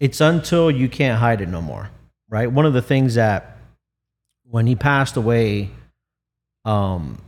[0.00, 1.90] It's until you can't hide it no more,
[2.28, 2.50] right?
[2.50, 3.56] One of the things that
[4.44, 5.70] when he passed away,
[6.64, 7.22] um,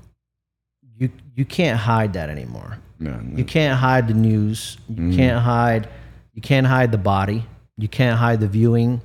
[0.96, 2.78] you you can't hide that anymore.
[3.02, 4.76] No, You can't hide the news.
[4.88, 5.16] You mm.
[5.16, 5.88] can't hide.
[6.34, 7.44] You can't hide the body.
[7.76, 9.00] You can't hide the viewing.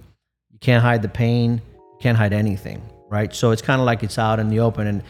[0.52, 1.62] You can't hide the pain.
[1.74, 3.34] You can't hide anything, right?
[3.34, 4.88] So it's kind of like it's out in the open.
[4.88, 5.04] And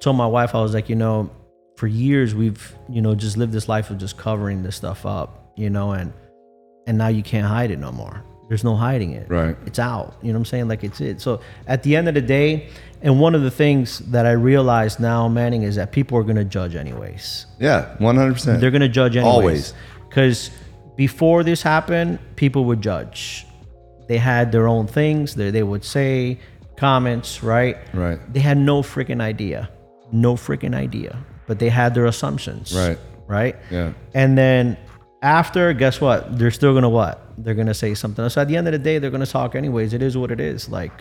[0.00, 1.30] told my wife, I was like, you know,
[1.76, 5.52] for years we've, you know, just lived this life of just covering this stuff up,
[5.56, 6.12] you know, and
[6.86, 8.24] and now you can't hide it no more.
[8.48, 9.28] There's no hiding it.
[9.28, 9.56] Right.
[9.66, 10.16] It's out.
[10.22, 10.68] You know what I'm saying?
[10.68, 11.20] Like it's it.
[11.20, 12.68] So at the end of the day,
[13.02, 16.44] and one of the things that I realize now, Manning, is that people are gonna
[16.44, 17.46] judge anyways.
[17.60, 18.60] yeah, one hundred percent.
[18.60, 19.34] They're gonna judge anyways.
[19.34, 19.74] Always.
[20.08, 20.50] Because
[20.96, 23.46] before this happened, people would judge.
[24.08, 25.34] They had their own things.
[25.34, 26.38] They, they would say
[26.76, 27.76] comments, right?
[27.92, 28.18] Right.
[28.32, 29.68] They had no freaking idea.
[30.10, 31.18] No freaking idea.
[31.46, 32.74] But they had their assumptions.
[32.74, 32.98] Right.
[33.26, 33.56] Right?
[33.70, 33.92] Yeah.
[34.14, 34.78] And then
[35.22, 36.38] after, guess what?
[36.38, 37.27] They're still gonna what?
[37.38, 38.22] They're gonna say something.
[38.22, 38.34] else.
[38.34, 39.92] So at the end of the day, they're gonna talk anyways.
[39.92, 40.68] It is what it is.
[40.68, 40.92] Like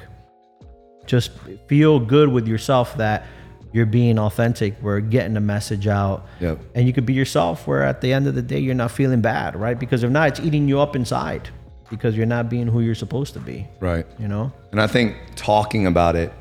[1.06, 1.32] just
[1.68, 3.26] feel good with yourself that
[3.74, 4.76] you're being authentic.
[4.82, 6.26] We're getting the message out.
[6.40, 6.60] Yep.
[6.76, 9.22] And you could be yourself where at the end of the day you're not feeling
[9.22, 9.78] bad, right?
[9.78, 11.50] Because if not, it's eating you up inside
[11.90, 13.68] because you're not being who you're supposed to be.
[13.80, 14.06] Right.
[14.20, 14.52] You know?
[14.72, 16.34] And I think talking about it,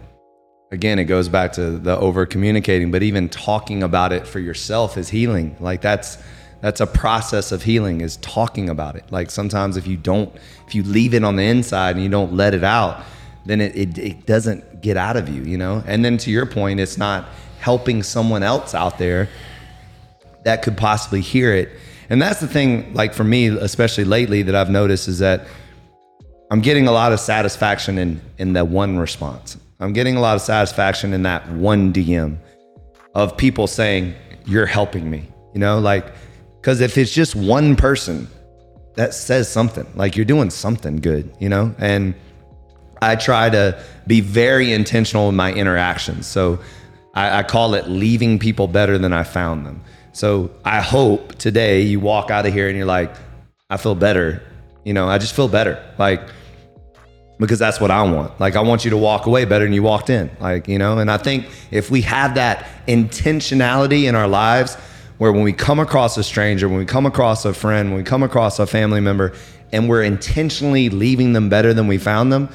[0.72, 4.96] again, it goes back to the over communicating, but even talking about it for yourself
[4.96, 5.56] is healing.
[5.60, 6.18] Like that's
[6.60, 9.04] that's a process of healing is talking about it.
[9.10, 10.34] Like sometimes if you don't,
[10.66, 13.04] if you leave it on the inside and you don't let it out,
[13.44, 15.82] then it, it, it doesn't get out of you, you know?
[15.86, 17.28] And then to your point, it's not
[17.60, 19.28] helping someone else out there
[20.44, 21.70] that could possibly hear it.
[22.08, 25.46] And that's the thing, like for me, especially lately, that I've noticed is that
[26.50, 29.56] I'm getting a lot of satisfaction in in that one response.
[29.80, 32.38] I'm getting a lot of satisfaction in that one DM
[33.14, 34.14] of people saying
[34.46, 35.28] you're helping me.
[35.52, 36.06] You know, like
[36.66, 38.26] because if it's just one person
[38.94, 42.12] that says something, like you're doing something good, you know, and
[43.00, 46.26] I try to be very intentional in my interactions.
[46.26, 46.58] So
[47.14, 49.84] I, I call it leaving people better than I found them.
[50.12, 53.14] So I hope today you walk out of here and you're like,
[53.70, 54.42] I feel better.
[54.82, 55.80] You know, I just feel better.
[55.98, 56.20] Like,
[57.38, 58.40] because that's what I want.
[58.40, 60.36] Like, I want you to walk away better than you walked in.
[60.40, 64.76] Like, you know, and I think if we have that intentionality in our lives,
[65.18, 68.04] where when we come across a stranger, when we come across a friend, when we
[68.04, 69.32] come across a family member,
[69.72, 72.48] and we're intentionally leaving them better than we found them,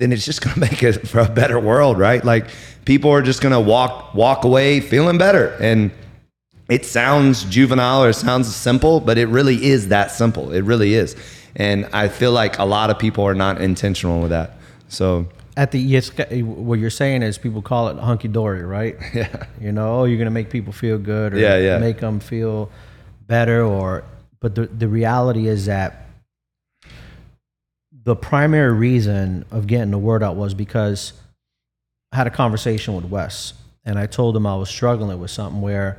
[0.00, 2.24] then it's just going to make it for a better world, right?
[2.24, 2.46] Like
[2.84, 5.90] people are just going to walk walk away feeling better, and
[6.68, 10.52] it sounds juvenile or it sounds simple, but it really is that simple.
[10.52, 11.16] It really is,
[11.56, 14.56] and I feel like a lot of people are not intentional with that.
[14.88, 15.26] So
[15.56, 18.96] at the yes, eh, what you're saying is people call it hunky dory, right?
[19.14, 21.78] yeah, You know, oh, you're gonna make people feel good, or Yeah, yeah.
[21.78, 22.70] make them feel
[23.26, 24.04] better, or
[24.40, 26.06] but the the reality is that
[28.04, 31.14] the primary reason of getting the word out was because
[32.12, 35.62] I had a conversation with Wes, and I told him I was struggling with something
[35.62, 35.98] where,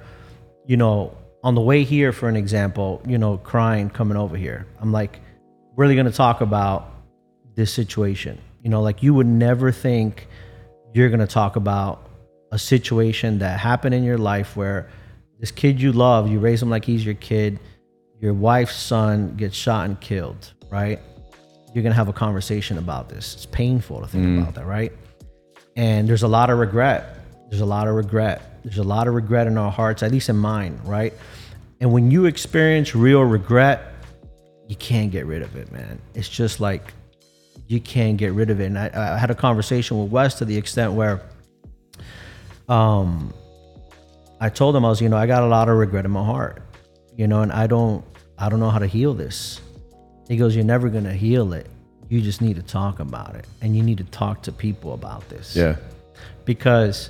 [0.67, 4.67] you know, on the way here, for an example, you know, crying coming over here,
[4.79, 5.19] I'm like,
[5.75, 6.91] really gonna talk about
[7.55, 8.37] this situation.
[8.65, 10.27] You know, like you would never think
[10.91, 12.09] you're going to talk about
[12.51, 14.89] a situation that happened in your life where
[15.39, 17.59] this kid you love, you raise him like he's your kid,
[18.19, 20.99] your wife's son gets shot and killed, right?
[21.75, 23.35] You're going to have a conversation about this.
[23.35, 24.41] It's painful to think mm.
[24.41, 24.91] about that, right?
[25.75, 27.19] And there's a lot of regret.
[27.51, 28.63] There's a lot of regret.
[28.63, 31.13] There's a lot of regret in our hearts, at least in mine, right?
[31.81, 33.93] And when you experience real regret,
[34.67, 36.01] you can't get rid of it, man.
[36.15, 36.95] It's just like
[37.67, 38.65] you can't get rid of it.
[38.65, 41.21] And I, I had a conversation with Wes to the extent where,
[42.69, 43.33] um,
[44.39, 46.23] I told him I was, you know, I got a lot of regret in my
[46.23, 46.61] heart,
[47.15, 48.03] you know, and I don't,
[48.37, 49.61] I don't know how to heal this.
[50.27, 51.69] He goes, you're never gonna heal it.
[52.09, 55.27] You just need to talk about it, and you need to talk to people about
[55.27, 55.75] this yeah,
[56.45, 57.09] because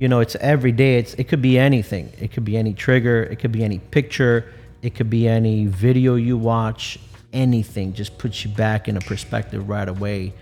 [0.00, 3.22] you know it's every day it's it could be anything it could be any trigger
[3.22, 4.52] it could be any picture
[4.82, 6.98] it could be any video you watch
[7.32, 10.32] anything just puts you back in a perspective right away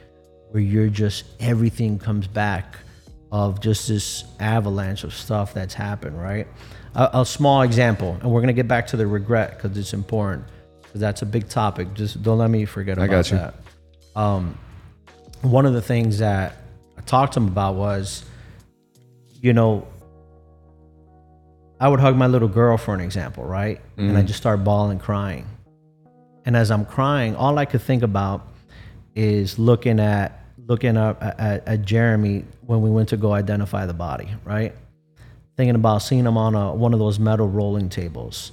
[0.51, 2.76] where you're just everything comes back
[3.30, 6.47] of just this avalanche of stuff that's happened right
[6.95, 9.93] a, a small example and we're going to get back to the regret because it's
[9.93, 10.47] important
[10.82, 13.36] because that's a big topic just don't let me forget about I got you.
[13.36, 13.55] that
[14.16, 14.59] um,
[15.43, 16.57] one of the things that
[16.97, 18.24] I talked to him about was,
[19.41, 19.86] you know,
[21.80, 23.80] I would hug my little girl for an example, right?
[23.97, 25.47] And I just start bawling, crying.
[26.45, 28.47] And as I'm crying, all I could think about
[29.14, 33.95] is looking at looking up at, at, Jeremy when we went to go identify the
[33.95, 34.74] body, right?
[35.57, 38.53] Thinking about seeing him on a, one of those metal rolling tables,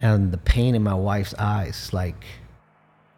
[0.00, 2.24] and the pain in my wife's eyes, like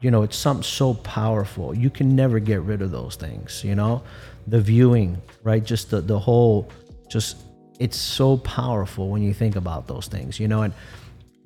[0.00, 1.74] you know it's something so powerful.
[1.74, 4.02] You can never get rid of those things you know?
[4.46, 5.64] The viewing right?
[5.64, 6.68] Just the, the whole
[7.08, 7.36] just
[7.78, 10.62] it's so powerful when you think about those things you know?
[10.62, 10.74] And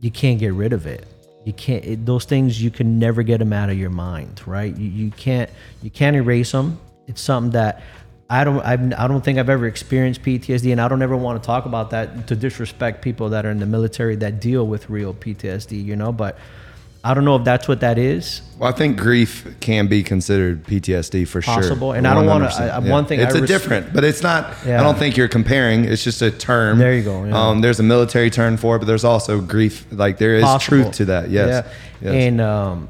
[0.00, 1.06] you can't get rid of it
[1.46, 4.76] you can't it, those things you can never get them out of your mind right?
[4.76, 5.48] You, you can't
[5.80, 7.82] you can't erase them it's something that
[8.28, 11.40] I don't I've, I don't think I've ever experienced PTSD and I don't ever want
[11.40, 14.90] to talk about that to disrespect people that are in the military that deal with
[14.90, 16.10] real PTSD you know?
[16.10, 16.36] But
[17.10, 20.64] I don't know if that's what that is Well, I think grief can be considered
[20.64, 21.62] PTSD for Possible.
[21.62, 21.70] sure.
[21.70, 22.60] Possible, and I don't 100%.
[22.60, 24.54] I- I- one thing it's I a res- different, but it's not.
[24.66, 24.80] Yeah.
[24.80, 25.84] I don't think you're comparing.
[25.84, 26.78] It's just a term.
[26.78, 27.48] There you go, yeah.
[27.48, 29.86] Um, there's a military term for it, but there's also grief.
[29.92, 30.82] Like there is possible.
[30.84, 31.30] truth to that.
[31.30, 31.64] Yes.
[32.02, 32.12] Yeah.
[32.12, 32.24] Yes.
[32.28, 32.88] And um,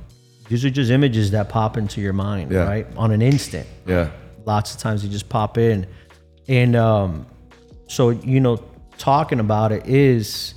[0.48, 2.64] these are just images that pop into your mind, Yeah.
[2.64, 2.86] right?
[2.96, 3.66] On an instant.
[3.86, 4.08] yeah.
[4.46, 5.86] Lots of times they just pop in.
[6.48, 7.26] And um,
[7.88, 8.62] so, you know,
[8.98, 10.54] talking about it is,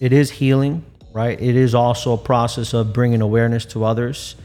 [0.00, 1.40] it is healing, right?
[1.40, 4.36] It is also a process of bringing awareness to others.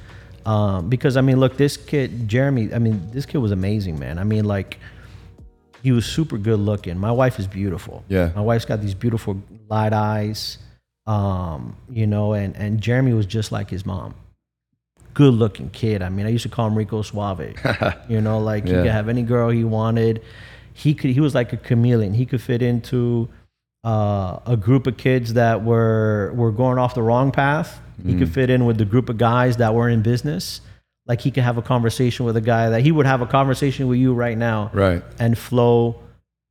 [0.46, 4.18] Um, because I mean, look, this kid, Jeremy, I mean, this kid was amazing, man.
[4.18, 4.80] I mean, like,
[5.84, 6.98] he was super good looking.
[6.98, 8.04] My wife is beautiful.
[8.08, 8.32] Yeah.
[8.36, 10.58] My wife's got these beautiful light eyes.
[11.06, 14.16] Um, you know, and and Jeremy was just like his mom.
[15.14, 16.02] Good looking kid.
[16.02, 17.56] I mean, I used to call him Rico Suave.
[18.10, 20.22] you know, like he could have any girl he wanted.
[20.74, 22.14] He could he was like a chameleon.
[22.14, 23.30] He could fit into
[23.92, 27.70] uh, a group of kids that were were going off the wrong path.
[28.06, 28.20] He Mm.
[28.20, 30.62] could fit in with the group of guys that were in business.
[31.10, 33.88] Like he could have a conversation with a guy that he would have a conversation
[33.88, 35.02] with you right now Right.
[35.20, 35.96] and flow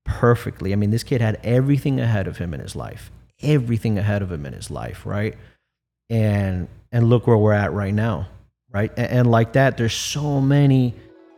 [0.04, 0.72] perfectly.
[0.72, 3.10] I mean, this kid had everything ahead of him in his life.
[3.42, 5.34] Everything ahead of him in his life, right?
[6.08, 8.28] And and look where we're at right now,
[8.72, 8.90] right?
[8.96, 10.94] And, and like that, there's so many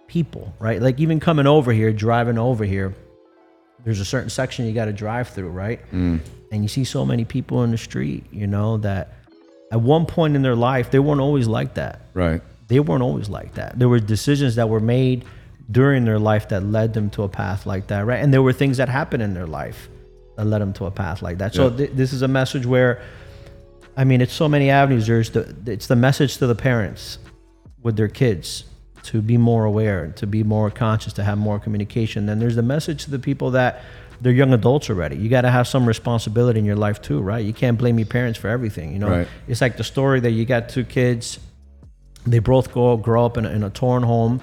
[0.06, 0.80] people, right?
[0.80, 2.94] Like even coming over here, driving over here,
[3.88, 5.80] there's a certain section you got to drive through, right?
[5.92, 6.20] Mm.
[6.52, 9.14] And you see so many people in the street, you know, that
[9.72, 12.42] at one point in their life they weren't always like that Right.
[12.66, 13.78] they weren't always like that.
[13.78, 15.24] There were decisions that were made
[15.70, 18.22] during their life that led them to a path like that, right?
[18.22, 19.88] And there were things that happened in their life
[20.36, 21.54] that led them to a path like that.
[21.54, 21.76] So Yeah.
[21.78, 23.00] th- this is a message where,
[23.96, 25.06] I mean, it's so many avenues.
[25.06, 27.18] There's the it's the message to the parents
[27.82, 28.64] with their kids
[29.10, 32.26] to be more aware, to be more conscious, to have more communication.
[32.26, 33.82] Then there's the message to the people that
[34.20, 35.16] they're young adults already.
[35.16, 37.44] You got to have some responsibility in your life too, right?
[37.44, 38.92] You can't blame your parents for everything.
[38.92, 39.28] You know, Right.
[39.46, 41.38] it's like the story that you got two kids
[42.26, 44.42] they both go grow up in a, in a torn home.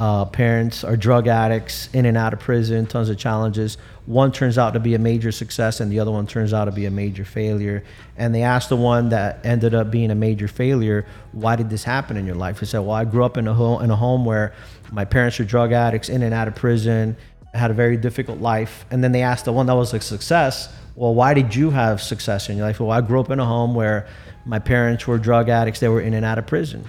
[0.00, 3.76] Uh, parents are drug addicts, in and out of prison, tons of challenges.
[4.06, 6.72] One turns out to be a major success, and the other one turns out to
[6.72, 7.84] be a major failure.
[8.16, 11.84] And they asked the one that ended up being a major failure, "Why did this
[11.84, 13.96] happen in your life?" He said, "Well, I grew up in a home in a
[13.96, 14.54] home where
[14.90, 17.14] my parents are drug addicts, in and out of prison,
[17.52, 20.70] had a very difficult life." And then they asked the one that was a success,
[20.96, 23.44] "Well, why did you have success in your life?" Well, I grew up in a
[23.44, 24.06] home where
[24.46, 26.84] my parents were drug addicts; they were in and out of prison.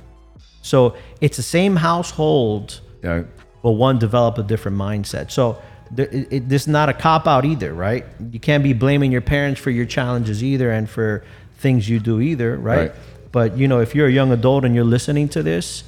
[0.62, 3.24] So it's the same household, Yeah.
[3.64, 5.32] but one develop a different mindset.
[5.32, 8.06] So there, it, it, this is not a cop out either, right?
[8.32, 11.24] You can't be blaming your parents for your challenges either and for
[11.58, 12.92] things you do either, right?
[12.92, 12.96] Right.
[13.32, 15.84] But you know, if you're a young adult and you're listening to this,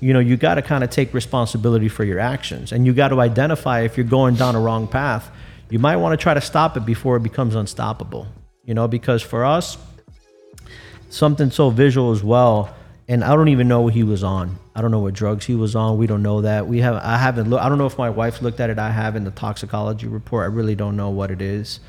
[0.00, 3.08] you know, you got to kind of take responsibility for your actions, and you got
[3.08, 5.30] to identify if you're going down a wrong path.
[5.70, 8.28] You might want to try to stop it before it becomes unstoppable.
[8.64, 9.78] You know, because for us,
[11.08, 12.74] something so visual as well.
[13.08, 14.58] And I don't even know what he was on.
[14.76, 15.96] I don't know what drugs he was on.
[15.96, 16.66] We don't know that.
[16.66, 16.96] We have.
[16.96, 17.64] I haven't looked.
[17.64, 18.78] I don't know if my wife looked at it.
[18.78, 20.44] I have in the toxicology report.
[20.44, 21.80] I really don't know what it is.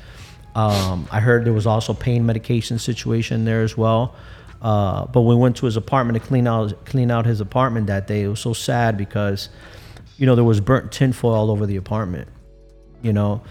[0.54, 4.16] Um, I heard there was also pain medication situation there as well.
[4.62, 8.06] Uh, but we went to his apartment to clean out clean out his apartment that
[8.06, 9.50] day, it was so sad because,
[10.16, 12.28] you know, there was burnt tinfoil all over the apartment.
[13.02, 13.42] You know,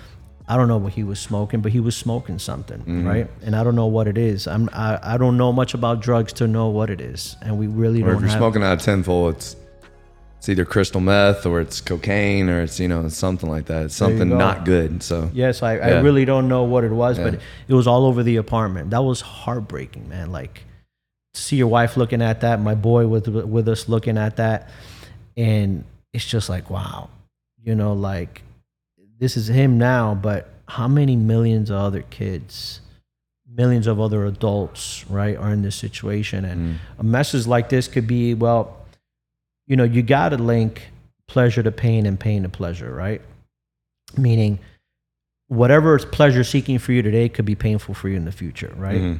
[0.49, 3.07] I don't know what he was smoking, but he was smoking something, mm-hmm.
[3.07, 3.29] right?
[3.43, 4.47] And I don't know what it is.
[4.47, 7.67] I'm I, I don't know much about drugs to know what it is, and we
[7.67, 8.17] really Or don't know.
[8.17, 8.39] If you're have.
[8.39, 9.55] smoking out of tinfoil, it's
[10.37, 13.85] it's either crystal meth or it's cocaine or it's you know something like that.
[13.85, 14.37] It's something go.
[14.37, 15.03] not good.
[15.03, 16.01] So Yes, I, I Yeah.
[16.01, 18.91] really don't know what it was, but it was all over the apartment.
[18.91, 20.31] That was heartbreaking, man.
[20.31, 20.63] Like
[21.33, 24.69] see your wife looking at that, my boy with with us looking at that,
[25.35, 25.83] and
[26.13, 27.09] it's just like, wow,
[27.63, 28.43] you know, like
[29.19, 32.81] this is him now, but how many millions of other kids,
[33.51, 36.45] millions of other adults, right, are in this situation?
[36.45, 36.79] And Mm.
[36.99, 38.75] a message like this could be, well,
[39.65, 40.89] you know, you got to link
[41.27, 43.21] pleasure to pain and pain to pleasure, right?
[44.17, 44.59] Meaning,
[45.47, 48.73] whatever is pleasure seeking for you today could be painful for you in the future,
[48.77, 49.01] right?
[49.01, 49.19] Mhm.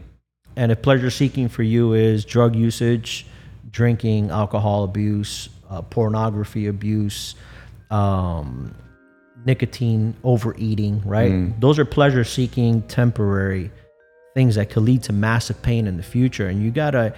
[0.55, 3.25] And if pleasure seeking for you is drug usage,
[3.71, 7.35] drinking, alcohol abuse, uh, pornography abuse,
[7.91, 8.73] um,
[9.47, 11.31] nicotine overeating, right?
[11.31, 11.59] Mm.
[11.59, 13.71] Those are pleasure seeking temporary
[14.35, 16.47] things that could lead to massive pain in the future.
[16.47, 17.15] And you gotta,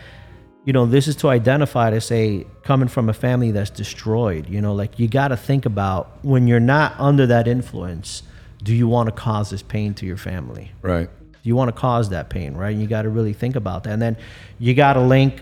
[0.63, 4.61] you know, this is to identify to say, coming from a family that's destroyed, you
[4.61, 8.23] know, like you gotta think about when you're not under that influence,
[8.63, 10.71] do you want to cause this pain to your family?
[10.81, 11.09] right.
[11.41, 12.71] Do you want to cause that pain, right?
[12.71, 13.91] And you got to really think about that.
[13.91, 14.17] And then
[14.59, 15.41] you got to link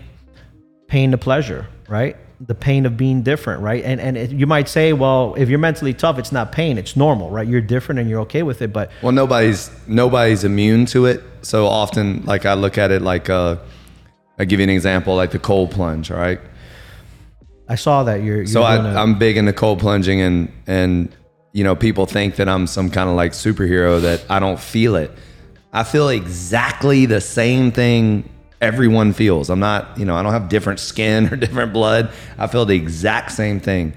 [0.86, 2.16] pain to pleasure, right?
[2.40, 3.82] The pain of being different, right?
[3.84, 6.94] And and it, you might say, well, if you're mentally tough, it's not pain, it's
[6.96, 7.46] normal, right?
[7.48, 8.72] You're different and you're okay with it.
[8.72, 11.22] But Well, nobody's nobody's immune to it.
[11.42, 13.56] So often, like I look at it like uh,
[14.38, 16.10] I give you an example, like the cold plunge.
[16.12, 16.40] All right.
[17.68, 18.36] I saw that you're.
[18.38, 21.14] you're So I, a- I'm big into cold plunging, and and
[21.52, 24.94] you know people think that I'm some kind of like superhero that I don't feel
[24.94, 25.10] it.
[25.72, 28.30] I feel exactly the same thing
[28.60, 29.50] everyone feels.
[29.50, 32.10] I'm not, you know, I don't have different skin or different blood.
[32.38, 33.94] I feel the exact same thing.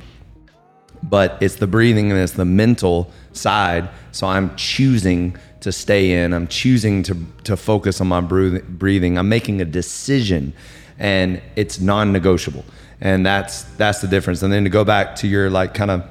[1.03, 3.89] But it's the breathing and it's the mental side.
[4.11, 6.33] So I'm choosing to stay in.
[6.33, 9.17] I'm choosing to to focus on my breathing.
[9.17, 10.53] I'm making a decision,
[10.99, 12.65] and it's non-negotiable.
[12.99, 14.43] And that's that's the difference.
[14.43, 16.07] And then to go back to your like kind of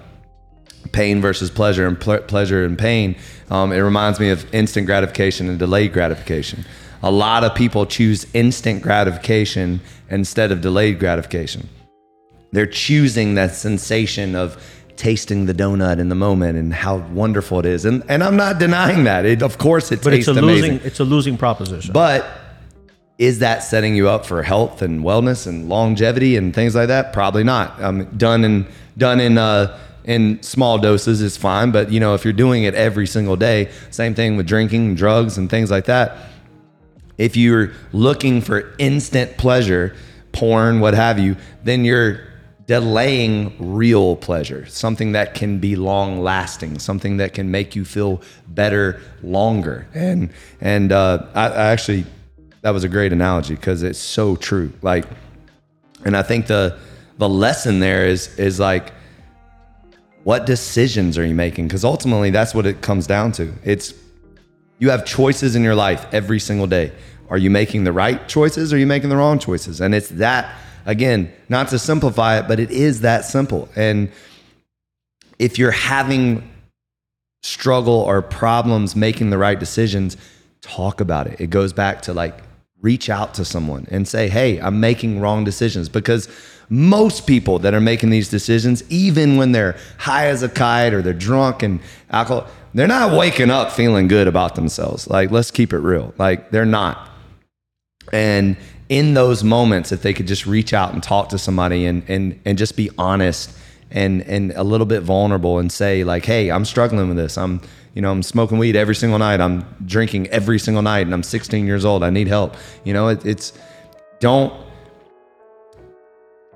[0.93, 3.15] pain versus pleasure and ple- pleasure and pain
[3.51, 6.65] um, it reminds me of instant gratification and delayed gratification
[7.03, 9.81] a lot of people choose instant gratification
[10.11, 11.69] instead of delayed gratification
[12.53, 14.63] they're choosing that sensation of
[14.97, 18.59] tasting the donut in the moment and how wonderful it is and, and i'm not
[18.59, 20.87] denying that it, of course it but it's a amazing losing.
[20.87, 21.93] It's a losing proposition.
[21.93, 22.27] but
[23.21, 27.13] is that setting you up for health and wellness and longevity and things like that?
[27.13, 27.81] Probably not.
[27.81, 32.25] Um, done in done in uh, in small doses is fine, but you know if
[32.25, 36.17] you're doing it every single day, same thing with drinking, drugs, and things like that.
[37.21, 39.95] If you're looking for instant pleasure,
[40.33, 42.21] porn, what have you, then you're
[42.67, 48.23] delaying real pleasure, something that can be long lasting, something that can make you feel
[48.49, 49.87] better longer.
[49.93, 50.31] And
[50.63, 52.07] and uh, I, I actually
[52.63, 54.73] that was a great analogy because it's so true.
[54.81, 55.05] Like,
[56.07, 56.79] and I think the
[57.19, 58.95] the lesson there is is like
[60.25, 61.69] what decisions are you making?
[61.69, 63.53] Because ultimately that's what it comes down to.
[63.63, 63.93] It's
[64.81, 66.93] you have choices in your life every single day.
[67.31, 69.81] Are you making the right choices or are you making the wrong choices?
[69.81, 70.55] And it's that
[70.87, 73.69] again, not to simplify it, but it is that simple.
[73.77, 74.11] And
[75.39, 76.49] if you're having
[77.43, 80.17] struggle or problems making the right decisions,
[80.61, 81.41] talk about it.
[81.41, 82.37] It goes back to like
[82.83, 86.29] reach out to someone and say, "Hey, I'm making wrong decisions." Because
[86.69, 91.03] most people that are making these decisions, even when they're high as a kite or
[91.03, 95.09] they're drunk and alcohol, they're not waking up feeling good about themselves.
[95.09, 96.15] Like, let's keep it real.
[96.17, 97.10] Like, they're not.
[98.13, 98.57] And
[98.89, 102.41] in those moments, if they could just reach out and talk to somebody and and
[102.45, 103.57] and just be honest
[103.91, 107.39] and and a little bit vulnerable and say like, "Hey, I'm struggling with this.
[107.39, 107.61] I'm
[107.95, 109.41] you know I'm smoking weed every single night.
[109.41, 112.03] I'm drinking every single night, and I'm 16 years old.
[112.03, 113.53] I need help." You know, it, it's
[114.19, 114.53] don't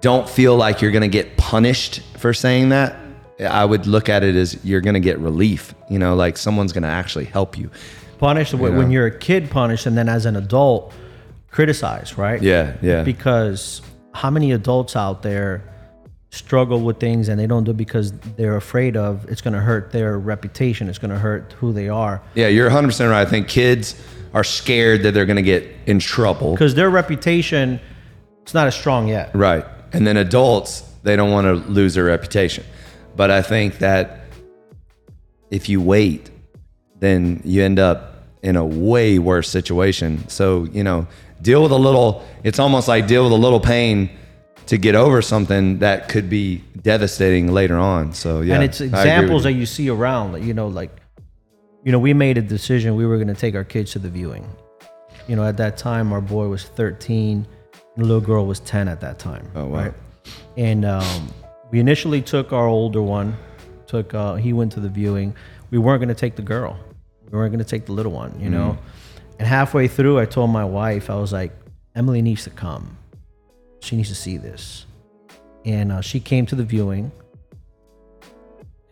[0.01, 2.97] don't feel like you're going to get punished for saying that.
[3.41, 5.75] I would look at it as you're going to get relief.
[5.89, 7.71] You know, like someone's going to actually help you.
[8.19, 8.89] Punish when know?
[8.89, 10.93] you're a kid, punish, and then as an adult,
[11.55, 12.43] criticize, right?
[12.43, 13.05] Yeah, yeah.
[13.05, 13.81] Because
[14.13, 15.63] how many adults out there
[16.31, 19.61] struggle with things and they don't do it because they're afraid of it's going to
[19.61, 22.21] hurt their reputation, it's going to hurt who they are.
[22.35, 23.21] Yeah, you're 100% right.
[23.21, 23.95] I think kids
[24.33, 26.55] are scared that they're going to get in trouble.
[26.55, 27.79] Because their reputation,
[28.43, 29.33] it's not as strong yet.
[29.33, 29.65] Right.
[29.93, 32.65] And then adults, they don't want to lose their reputation.
[33.15, 34.23] But I think that
[35.53, 36.33] if you wait,
[36.99, 40.29] then you end up in a way worse situation.
[40.29, 41.07] So, you know,
[41.45, 44.11] deal with a little, it's almost like deal with a little pain
[44.67, 48.15] to get over something that could be devastating later on.
[48.15, 48.55] So, yeah.
[48.55, 50.91] and it's I agree with examples that you see around, you know, like,
[51.85, 54.09] you know, we made a decision we were going to take our kids to the
[54.09, 54.49] viewing.
[55.29, 57.47] You know, at that time, our boy was 13,
[57.95, 59.51] and the little girl was 10 at that time.
[59.55, 59.95] Oh, wow.
[60.57, 61.29] And um,
[61.71, 63.37] we initially took our older one,
[63.87, 65.37] took, uh, he went to the viewing.
[65.71, 66.79] We weren't going to take the girl,
[67.31, 68.79] we weren't going to take the little one, you know.
[69.39, 71.53] And halfway through, I told my wife, I was like,
[71.95, 72.97] Emily needs to come.
[73.81, 74.87] She needs to see this.
[75.65, 77.11] And uh, she came to the viewing,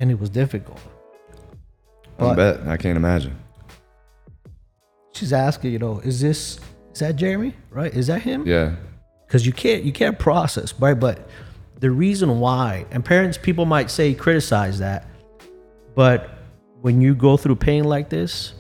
[0.01, 0.81] and it was difficult.
[2.19, 2.61] I bet.
[2.67, 3.37] I can't imagine.
[5.13, 6.59] she's asking, you know, is this
[6.93, 7.55] is that Jeremy?
[7.71, 7.93] Right?
[7.93, 8.47] Is that him?
[8.47, 8.75] Yeah.
[9.27, 10.99] Because you can't you can't process, right?
[10.99, 11.29] But
[11.81, 15.07] the reason why, and parents, people might say criticize that,
[15.95, 16.31] but
[16.81, 18.55] when you go through pain like this,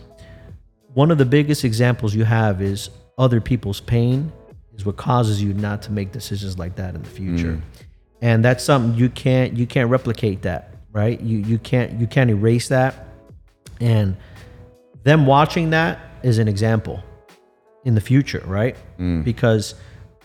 [0.94, 4.32] one of the biggest examples you have is other people's pain
[4.74, 7.52] is what causes you not to make decisions like that in the future.
[7.54, 7.62] Mm.
[8.20, 11.20] And that's something you can't you can't replicate that, right?
[11.20, 13.06] You you can't you can't erase that.
[13.80, 14.16] And
[15.02, 17.02] them watching that is an example
[17.84, 18.76] in the future, right?
[18.98, 19.24] Mm.
[19.24, 19.74] Because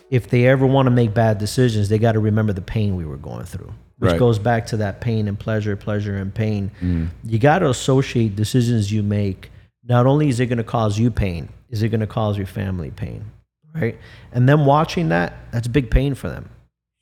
[0.10, 3.04] if they ever want to make bad decisions, they got to remember the pain we
[3.06, 4.20] were going through, which Right.
[4.20, 6.72] goes back to that pain and pleasure, pleasure and pain.
[6.82, 7.10] Mm.
[7.26, 9.52] You got to associate decisions you make.
[9.88, 12.48] Not only is it going to cause you pain, is it going to cause your
[12.48, 13.26] family pain,
[13.74, 13.98] right?
[14.32, 16.50] And them watching that, that's big pain for them,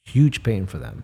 [0.06, 1.04] huge pain for them.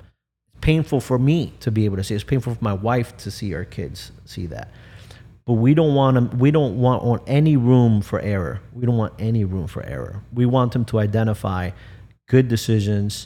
[0.53, 2.13] It's painful for me to be able to see.
[2.15, 4.69] It's painful for my wife to see our kids see that
[5.45, 8.95] but we don't want them we don't want, want any room for error we don't
[8.97, 11.71] want any room for error we want them to identify
[12.29, 13.25] good decisions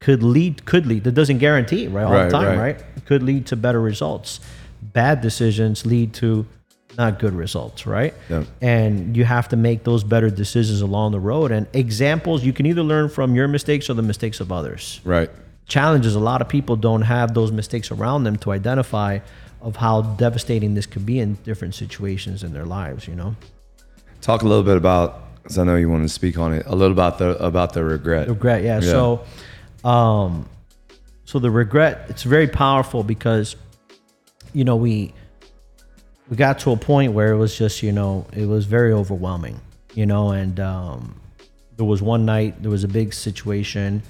[0.00, 2.76] could lead could lead that doesn't guarantee right all Right, the time right.
[2.82, 3.04] right.
[3.06, 4.40] could lead to better results
[4.82, 6.44] bad decisions lead to
[6.98, 8.46] not good results right Yep.
[8.62, 12.66] and you have to make those better decisions along the road and examples you can
[12.66, 15.30] either learn from your mistakes or the mistakes of others Right.
[15.66, 19.18] challenges a lot of people don't have those mistakes around them to identify
[19.60, 23.34] of how devastating this could be in different situations in their lives you know
[24.20, 26.74] Talk a little bit about, because I know you want to speak on it, a
[26.74, 28.26] little about the about the regret.
[28.26, 28.90] regret yeah, Yeah.
[28.90, 29.24] so
[29.86, 30.48] um
[31.26, 33.54] so the regret it's very powerful because
[34.54, 35.12] you know we
[36.28, 39.60] we got to a point where it was just you know it was very overwhelming
[39.94, 41.14] you know and um
[41.76, 44.00] there was one night there was a big situation.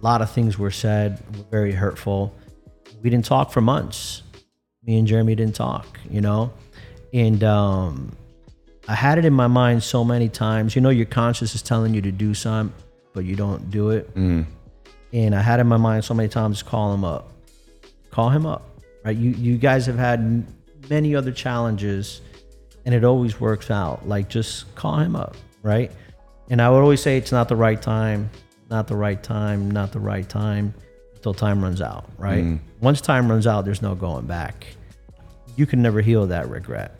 [0.00, 2.32] A lot of things were said were very hurtful.
[3.02, 4.22] We didn't talk for months.
[4.84, 6.52] Me and jeremy didn't talk you know
[7.12, 8.12] and um
[8.86, 10.74] i had it in my mind so many times.
[10.76, 12.74] You know your conscience is telling you to do something
[13.12, 14.08] but you don't do it.
[15.12, 17.32] And i had it in my mind so many times call him up.
[18.10, 18.68] Call him up
[19.04, 19.16] right?
[19.16, 20.46] You you guys have had
[20.90, 22.20] many other challenges
[22.84, 24.08] and it always works out.
[24.08, 25.92] Like just call him up right?
[26.50, 28.30] And i would always say it's not the right time
[28.70, 30.74] not the right time not the right time
[31.14, 32.44] until time runs out right?
[32.44, 32.60] Mm.
[32.80, 34.66] Once time runs out there's no going back.
[35.56, 36.94] You can never heal that regret.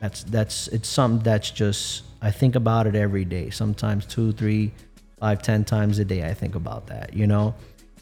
[0.00, 3.50] That's that's it's something that's just i think about it every day.
[3.50, 4.72] Sometimes two three
[5.18, 7.54] five ten times a day i think about that you know?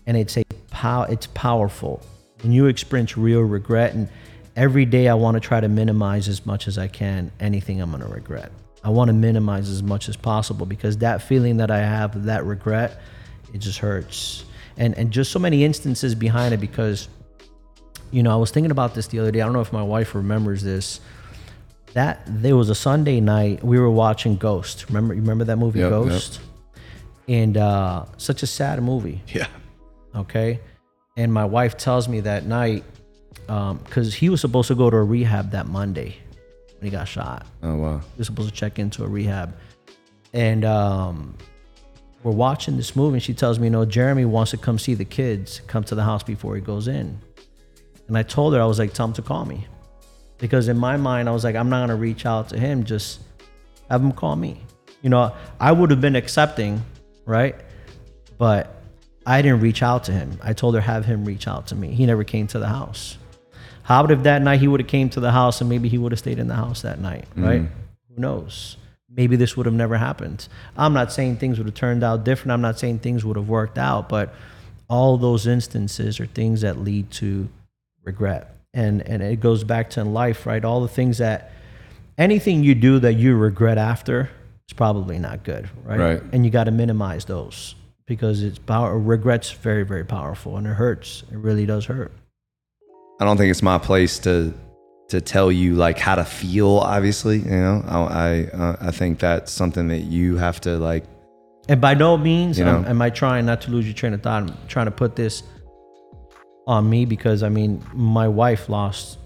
[0.07, 2.03] And it's a how it's powerful.
[2.43, 3.95] When you experience real regret.
[3.95, 4.09] And
[4.57, 7.90] every day, I want to try to minimize as much as I can anything I'm
[7.90, 8.53] going to regret.
[8.84, 12.44] I want to minimize as much as possible because that feeling that I have, that
[12.44, 13.00] regret,
[13.55, 14.44] it just hurts.
[14.76, 17.09] And and just so many instances behind it because,
[18.11, 19.40] you know, I was thinking about this the other day.
[19.40, 21.00] I don't know if my wife remembers this.
[21.92, 24.86] That there was a Sunday night we were watching Ghost.
[24.88, 26.03] Remember, you remember that movie Yep, yep.
[26.09, 26.40] Ghost?
[27.28, 29.46] And uh, such a sad movie Yeah.
[30.16, 30.59] okay
[31.16, 32.82] and my wife tells me that night
[33.47, 36.16] because he was supposed to go to a rehab that monday
[36.78, 37.99] when he got shot Oh wow.
[37.99, 39.55] he was supposed to check into a rehab
[40.32, 41.36] and um,
[42.22, 44.95] we're watching this movie and she tells me you know jeremy wants to come see
[44.95, 47.18] the kids come to the house before he goes in
[48.09, 49.66] and i told her i was like tell him to call me
[50.38, 52.84] because in my mind i was like i'm not going to reach out to him
[52.84, 53.20] just
[53.90, 54.61] have him call me
[55.03, 56.82] you know i would have been accepting
[57.26, 57.57] right
[58.38, 58.76] but
[59.24, 60.36] I didn't reach out to him.
[60.43, 61.95] I told her have him reach out to me.
[61.95, 63.18] He never came to the house.
[63.83, 65.99] How would if that night he would have came to the house and maybe he
[65.99, 67.45] would have stayed in the house that night, mm.
[67.45, 67.61] right?
[68.09, 68.76] Who knows?
[69.11, 70.49] Maybe this would have never happened.
[70.76, 72.53] I'm not saying things would have turned out different.
[72.53, 74.35] I'm not saying things would have worked out, but
[74.89, 77.49] all those instances are things that lead to
[78.05, 78.57] regret.
[78.74, 80.64] And and it goes back to in life, right?
[80.64, 81.53] All the things that
[82.16, 84.30] anything you do that you regret after
[84.66, 85.99] is probably not good, right?
[86.01, 86.22] Right.
[86.33, 87.74] And you got to minimize those
[88.07, 88.99] because it's power.
[88.99, 91.22] Regret's very, very powerful, and it hurts.
[91.30, 92.12] It really does hurt.
[93.21, 94.53] I don't think it's my place to
[95.09, 96.79] to tell you like how to feel.
[96.79, 101.05] Obviously, you know, I I, uh, I think that's something that you have to like.
[101.69, 102.89] And by no means You am, know.
[102.89, 104.43] am I trying not to lose your train of thought.
[104.43, 105.43] I'm trying to put this
[106.67, 109.19] on me because I mean, my wife lost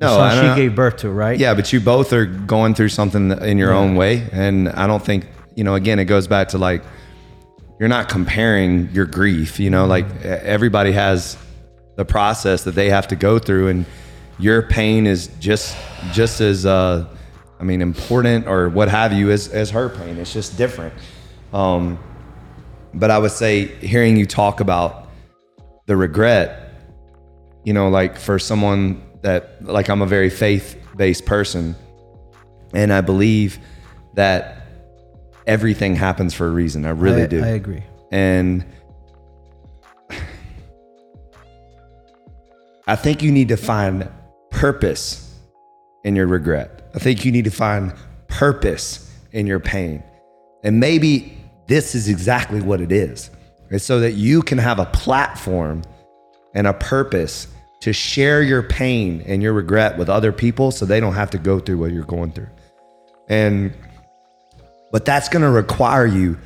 [0.00, 1.38] No, she gave birth to, right?
[1.38, 5.02] Yeah, but you both are going through something in your own way, and I don't
[5.02, 5.74] think you know.
[5.76, 6.82] Again, it goes back to like
[7.78, 9.58] you're not comparing your grief.
[9.60, 11.36] You know, like e- everybody has
[11.96, 13.86] the process that they have to go through, and
[14.38, 15.76] your pain is just
[16.12, 17.06] just as uh,
[17.60, 20.18] I mean important or what have you as as her pain.
[20.18, 20.94] It's just different.
[21.52, 21.98] Um,
[22.92, 25.08] but I would say hearing you talk about
[25.86, 26.64] the regret
[27.64, 31.74] you know, like for someone that, like, I'm a very faith based person,
[32.72, 33.58] and I believe
[34.14, 34.66] that
[35.46, 36.84] everything happens for a reason.
[36.84, 37.42] I really I, do.
[37.42, 37.82] I agree.
[38.12, 38.64] and
[42.86, 44.08] I think you need to find
[44.50, 45.38] purpose
[46.04, 46.90] in your regret.
[46.94, 47.94] I think you need to find
[48.28, 50.02] purpose in your pain.
[50.62, 53.30] And maybe this is exactly what it is.
[53.70, 55.82] It's so that you can have a platform
[56.54, 57.48] and a purpose
[57.80, 61.38] to share your pain and your regret with other people so they don't have to
[61.38, 62.48] go through what you're going through.
[63.28, 63.74] And
[64.92, 66.38] but that's going to require you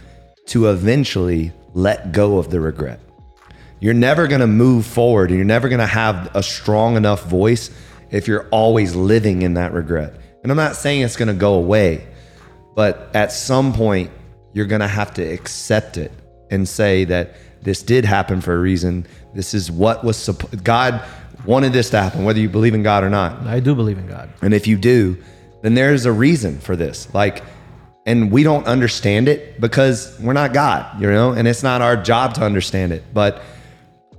[0.46, 2.98] to eventually let go of the regret.
[3.80, 7.24] You're never going to move forward and you're never going to have a strong enough
[7.24, 7.70] voice
[8.10, 10.14] if you're always living in that regret.
[10.42, 12.06] And I'm not saying it's going to go away,
[12.74, 14.10] but at some point
[14.52, 16.12] you're going to have to accept it
[16.50, 19.06] and say that this did happen for a reason.
[19.34, 21.04] This is what was supposed God
[21.44, 23.46] wanted this to happen whether you believe in God or not.
[23.46, 24.30] I do believe in God.
[24.42, 25.16] And if you do,
[25.62, 27.12] then there's a reason for this.
[27.14, 27.42] Like,
[28.06, 31.96] and we don't understand it because we're not God, you know, and it's not our
[31.96, 33.04] job to understand it.
[33.12, 33.42] But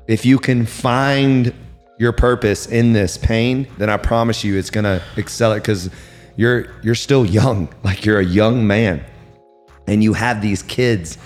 [0.09, 1.53] if you can find
[1.99, 5.91] your purpose in this pain, then I promise you it's gonna excel it because
[6.35, 7.69] you're you're still young.
[7.83, 9.05] Like you're a young man.
[9.87, 11.19] And you have these kids,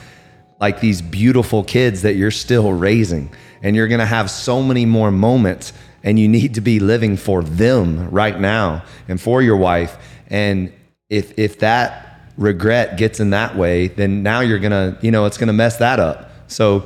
[0.59, 3.33] like these beautiful kids that you're still raising.
[3.61, 5.71] And you're gonna have so many more moments
[6.03, 9.97] and you need to be living for them right now and for your wife.
[10.27, 10.73] And
[11.09, 15.37] if if that regret gets in that way, then now you're gonna, you know, it's
[15.37, 16.29] gonna mess that up.
[16.47, 16.85] So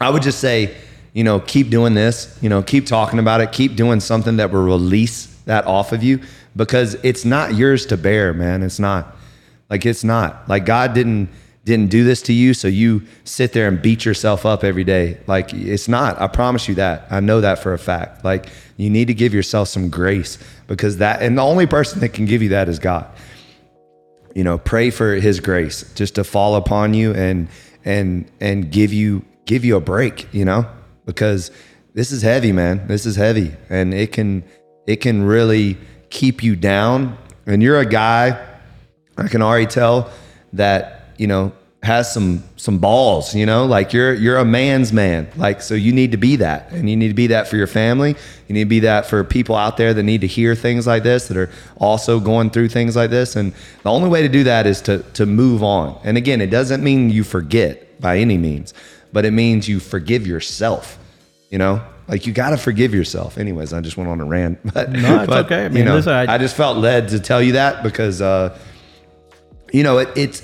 [0.00, 0.74] I would just say,
[1.14, 4.50] you know, keep doing this, you know, keep talking about it, keep doing something that
[4.50, 6.20] will release that off of you
[6.56, 8.62] because it's not yours to bear, man.
[8.62, 9.16] It's not.
[9.70, 10.46] Like it's not.
[10.48, 11.30] Like God didn't
[11.64, 15.18] didn't do this to you so you sit there and beat yourself up every day.
[15.26, 16.20] Like it's not.
[16.20, 17.06] I promise you that.
[17.10, 18.22] I know that for a fact.
[18.24, 20.36] Like you need to give yourself some grace
[20.66, 23.06] because that and the only person that can give you that is God
[24.34, 27.48] you know pray for his grace just to fall upon you and
[27.84, 30.66] and and give you give you a break you know
[31.06, 31.50] because
[31.94, 32.86] this is heavy man.
[32.86, 33.54] This is heavy.
[33.70, 34.44] And it can
[34.86, 35.78] it can really
[36.10, 37.16] keep you down.
[37.46, 38.50] And you're a guy
[39.16, 40.10] i can already tell
[40.52, 41.52] that you know
[41.84, 43.66] has some some balls you know?
[43.66, 45.28] Like you're you're a man's man.
[45.36, 46.72] Like so you need to be that.
[46.72, 48.16] And you need to be that for your family.
[48.48, 51.02] You need to be that for people out there that need to hear things like
[51.02, 53.36] this that are also going through things like this.
[53.36, 53.52] And
[53.82, 56.00] the only way to do that is to to move on.
[56.04, 58.74] And again it doesn't mean you forget by any means
[59.14, 60.98] but it means you forgive yourself
[61.50, 63.38] You know, like you got to forgive yourself.
[63.38, 65.64] Anyways, I just went on a rant, but No, it's but, okay.
[65.66, 68.58] I you know, listen, I- I just felt led to tell you that because, uh,
[69.72, 70.42] you know, it, it's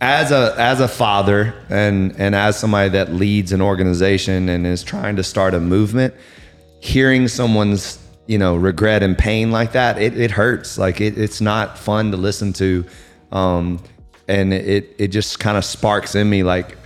[0.00, 4.82] as a as a father and and as somebody that leads an organization and is
[4.82, 6.14] trying to start a movement,
[6.80, 10.78] hearing someone's you know regret and pain like that, it, it hurts.
[10.78, 12.84] Like it, it's not fun to listen to,
[13.30, 13.80] um,
[14.28, 16.76] and it it just kind of sparks in me like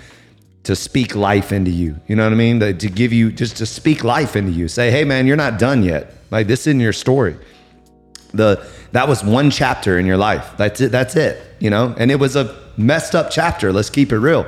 [0.67, 2.01] to speak life into you.
[2.07, 2.61] You know what I mean?
[2.61, 4.69] To, to give you just to speak life into you.
[4.69, 6.12] Say, hey man, you're not done yet.
[6.31, 7.37] Like this isn't your story
[8.37, 10.53] the that was one chapter in your life.
[10.57, 10.93] That's it.
[10.93, 11.43] That's it.
[11.59, 13.73] You know, and it was a messed up chapter.
[13.73, 14.47] Let's keep it real.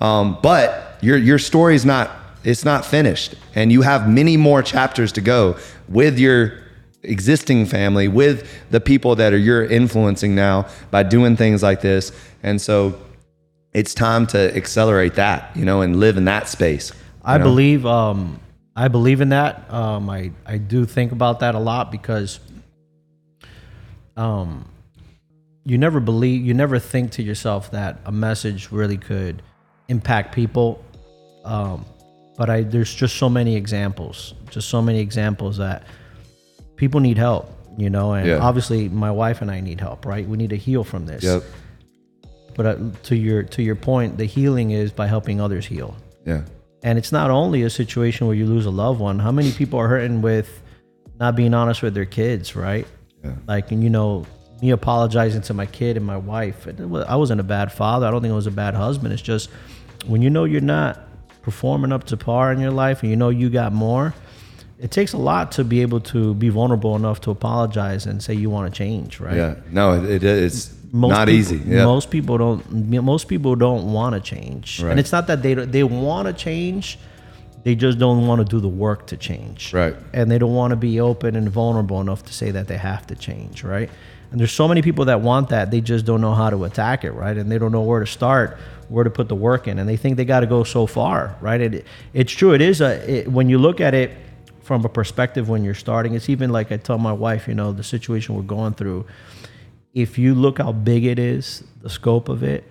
[0.00, 2.10] Um, but your your story's not
[2.44, 5.56] it's not finished, and you have many more chapters to go
[5.88, 6.58] with your
[7.02, 12.12] existing family, with the people that are you're influencing now by doing things like this.
[12.42, 12.98] And so,
[13.72, 15.56] it's time to accelerate that.
[15.56, 16.92] You know, and live in that space.
[17.24, 18.40] I believe um,
[18.74, 19.72] I believe in that.
[19.72, 22.40] Um, I I do think about that a lot because
[24.16, 24.68] um,
[25.64, 29.42] you never believe you never think to yourself that a message really could
[29.88, 30.84] impact people.
[31.44, 31.84] Um,
[32.36, 35.84] but I there's just so many examples, just so many examples that
[36.76, 37.50] people need help.
[37.78, 38.38] You know, and Yeah.
[38.38, 40.04] obviously my wife and I need help.
[40.04, 40.28] Right?
[40.28, 41.22] We need to heal from this.
[41.22, 41.42] Yep.
[42.54, 45.96] But uh, to your to your point, the healing is by helping others heal.
[46.26, 46.42] Yeah.
[46.82, 49.18] And it's not only a situation where you lose a loved one.
[49.18, 50.62] How many people are hurting with
[51.20, 52.86] not being honest with their kids, right?
[53.22, 53.34] Yeah.
[53.46, 54.26] Like, and you know,
[54.60, 56.66] me apologizing to my kid and my wife.
[56.68, 58.06] I wasn't a bad father.
[58.06, 59.12] I don't think I was a bad husband.
[59.12, 59.50] It's just
[60.06, 61.00] when you know you're not
[61.42, 64.14] performing up to par in your life and you know you got more,
[64.78, 68.34] it takes a lot to be able to be vulnerable enough to apologize and say
[68.34, 69.36] you want to change, right?
[69.36, 69.54] Yeah.
[69.70, 71.56] No, it, it's most not people, easy.
[71.66, 71.84] Yeah.
[71.84, 72.92] Most people don't.
[73.02, 74.90] Most people don't want to change, Right.
[74.90, 76.98] and it's not that they they want to change.
[77.64, 79.94] They just don't want to do the work to change, Right.
[80.12, 83.06] And they don't want to be open and vulnerable enough to say that they have
[83.06, 83.88] to change, right?
[84.32, 85.70] And there's so many people that want that.
[85.70, 87.36] They just don't know how to attack it, right?
[87.36, 89.96] And they don't know where to start, where to put the work in, and they
[89.96, 91.60] think they got to go so far, right?
[91.60, 92.52] It, it's true.
[92.52, 94.10] It is a it, when you look at it
[94.62, 96.14] from a perspective when you're starting.
[96.14, 99.04] It's even like I tell my wife, you know, the situation we're going through
[99.92, 102.64] if you look how big it is, the scope of it,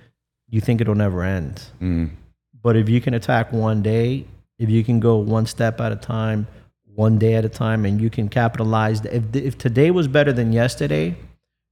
[0.49, 1.63] you think it'll never end.
[1.81, 2.11] Mm.
[2.61, 4.25] But if you can attack one day,
[4.59, 6.47] if you can go one step at a time,
[6.93, 10.53] one day at a time, and you can capitalize, if, if today was better than
[10.53, 11.15] yesterday,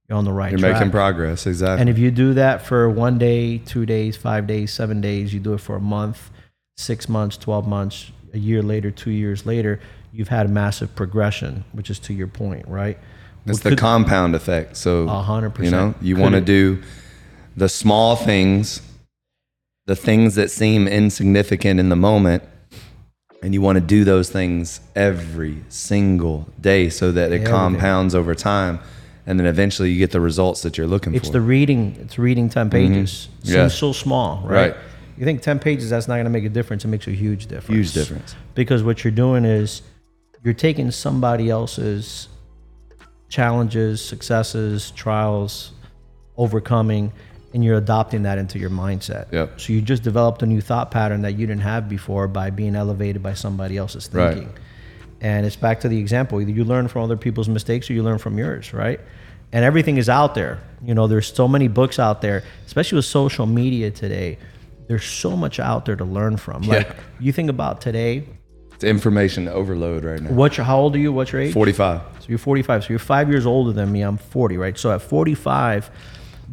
[0.08, 0.74] you're on the right You're track.
[0.74, 1.46] making progress.
[1.46, 1.80] Exactly.
[1.80, 5.38] And if you do that for one day, two days, five days, seven days, you
[5.38, 6.30] do it for a month,
[6.76, 9.78] six months, 12 months, a year later, two years later,
[10.12, 12.98] you've had a massive progression, which is to your point, right?
[13.46, 14.76] It's the compound effect.
[14.76, 16.82] So A hundred You know, you want to do
[17.56, 18.82] the small things,
[19.86, 22.42] the things that seem insignificant in the moment,
[23.42, 28.34] and you want to do those things every single day so that it compounds over
[28.34, 28.78] time,
[29.26, 31.26] and then eventually you get the results that you're looking It's for.
[31.28, 31.96] It's the reading.
[32.00, 32.94] It's reading ten mm-hmm.
[32.94, 33.28] pages.
[33.42, 33.68] Seems Yeah.
[33.68, 34.72] so small, right?
[34.72, 34.76] Right.
[35.16, 36.84] You think ten pages that's not going to make a difference?
[36.84, 37.76] It makes a huge difference.
[37.76, 38.34] Huge difference.
[38.54, 39.82] Because what you're doing is
[40.42, 42.28] you're taking somebody else's
[43.30, 45.72] challenges, successes, trials,
[46.36, 47.12] overcoming,
[47.54, 49.32] and you're adopting that into your mindset.
[49.32, 49.60] Yep.
[49.60, 52.76] So you just developed a new thought pattern that you didn't have before by being
[52.76, 54.46] elevated by somebody else's thinking.
[54.48, 54.56] Right.
[55.22, 56.40] And it's back to the example.
[56.40, 59.00] Either you learn from other people's mistakes or you learn from yours, right?
[59.52, 60.60] And everything is out there.
[60.84, 64.38] You know, there's so many books out there, especially with social media today.
[64.86, 66.62] There's so much out there to learn from.
[66.62, 66.94] Like Yeah.
[67.20, 68.24] you think about today,
[68.80, 70.30] It's information overload right now.
[70.30, 71.12] what's your, how old are you?
[71.12, 71.52] What's your age?
[71.52, 72.00] 45.
[72.20, 72.84] So you're 45.
[72.84, 74.00] So you're five years older than me.
[74.00, 74.78] I'm 40, right?
[74.78, 75.90] So at 45,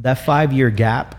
[0.02, 1.16] that five year gap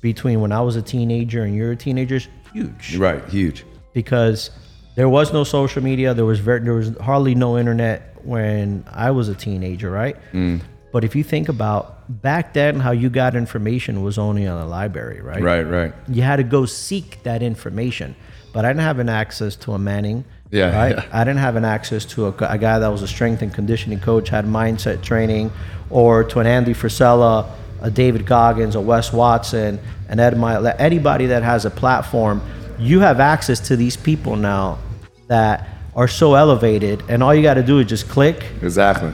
[0.00, 3.24] between when I was a teenager and you're a teenager is huge Right.
[3.28, 3.64] Huge.
[3.94, 4.52] because
[4.94, 6.14] there was no social media.
[6.14, 10.16] There was very, there was hardly no internet when I was a teenager, right?
[10.32, 10.60] Mm.
[10.92, 14.66] But if you think about back then, how you got information was only on the
[14.68, 15.42] library, right?
[15.42, 15.64] Right.
[15.66, 15.92] Right.
[16.06, 18.14] You had to go seek that information.
[18.52, 20.24] But I didn't have an access to a Manning.
[20.54, 20.96] Yeah, Right.
[20.96, 21.04] yeah.
[21.12, 23.98] I didn't have an access to a, a guy that was a strength and conditioning
[23.98, 25.50] coach, had mindset training,
[25.90, 27.50] or to an Andy Frisella,
[27.82, 32.40] a David Goggins, a Wes Watson, an Ed Mylett, anybody that has a platform.
[32.78, 34.78] You have access to these people now
[35.26, 39.12] that are so elevated, and all you got to do is just click, Exactly.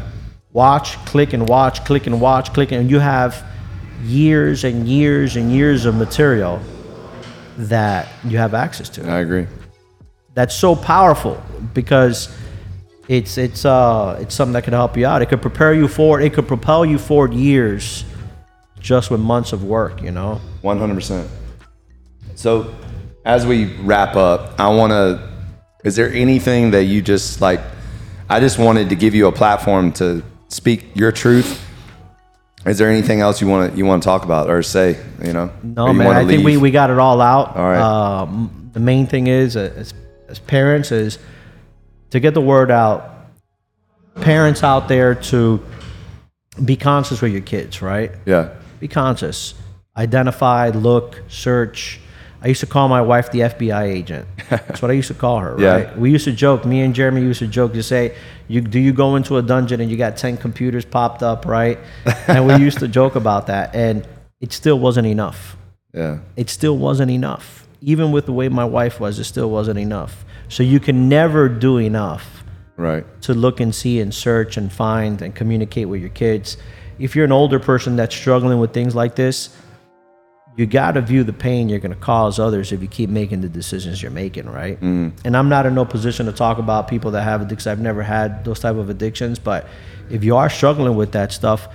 [0.53, 3.43] watch, click and watch, click and watch, click, and you have
[4.05, 6.61] years and years and years of material
[7.57, 9.09] that you have access to.
[9.11, 9.47] I agree.
[10.35, 11.43] That's so powerful
[11.74, 12.35] because
[13.09, 15.23] it's it's uh it's something that could help you out.
[15.23, 16.23] It could prepare you forward.
[16.23, 18.05] It could propel you forward years
[18.78, 20.02] just with months of work.
[20.02, 20.40] You know.
[20.62, 21.27] 100%.
[22.35, 22.74] So,
[23.24, 25.28] as we wrap up, I want to
[25.85, 27.61] Is there anything that you just like?
[28.28, 31.66] I just wanted to give you a platform to speak your truth.
[32.66, 34.98] Is there anything else you want to you want to talk about or say?
[35.23, 35.51] You know?
[35.62, 36.15] No, you man.
[36.15, 37.57] I think we, we got it all out.
[37.57, 37.81] All right.
[37.81, 39.85] Um, the main thing is, uh,
[40.31, 41.19] as, parents, is
[42.11, 43.16] to get the word out.
[44.16, 45.65] Parents out there to
[46.65, 48.12] be conscious with your kids, right?
[48.27, 48.55] yeah.
[48.81, 49.55] Be conscious.
[49.97, 52.01] Identify, look, search.
[52.43, 54.27] I used to call my wife the FBI agent.
[54.48, 55.73] That's what I used to call her, Yeah.
[55.74, 55.98] right?
[55.98, 58.16] We used to joke, me and Jeremy used to joke to say,
[58.48, 61.78] you, do you go into a dungeon and you got 10 computers popped up, right?
[62.27, 63.74] And we used to joke about that.
[63.74, 64.07] And
[64.40, 65.57] it still wasn't enough
[65.93, 66.20] Yeah.
[66.36, 67.66] it still wasn't enough.
[67.81, 70.24] Even with the way my wife was, it still wasn't enough.
[70.48, 72.44] So you can never do enough
[72.77, 73.05] Right.
[73.23, 76.57] to look and see and search and find and communicate with your kids.
[76.98, 79.51] If you're an older person that's struggling with things like this,
[80.57, 83.40] you got to view the pain you're going to cause others if you keep making
[83.40, 84.77] the decisions you're making, right?
[84.77, 85.16] Mm-hmm.
[85.24, 87.66] And I'm not in no position to talk about people that have addictions.
[87.66, 89.66] I've never had those type of addictions, but
[90.11, 91.69] if you are struggling with that stuff,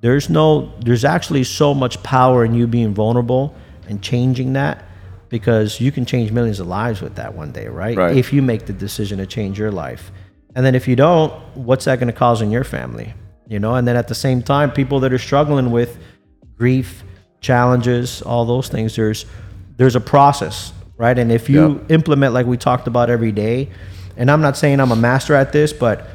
[0.00, 3.54] there's no, there's actually so much power in you being vulnerable
[3.88, 4.84] and changing that
[5.30, 7.96] because you can change millions of lives with that one day, right?
[7.96, 8.16] Right.
[8.16, 10.12] If you make the decision to change your life.
[10.54, 13.14] And then if you don't, what's that going to cause in your family?
[13.48, 15.98] You know, and then at the same time, people that are struggling with
[16.56, 17.02] grief,
[17.40, 19.24] challenges, all those things, there's
[19.76, 21.18] there's a process, right?
[21.18, 21.90] And if you Yep.
[21.90, 23.70] implement like we talked about every day,
[24.16, 26.06] and I'm not saying I'm a master at this, but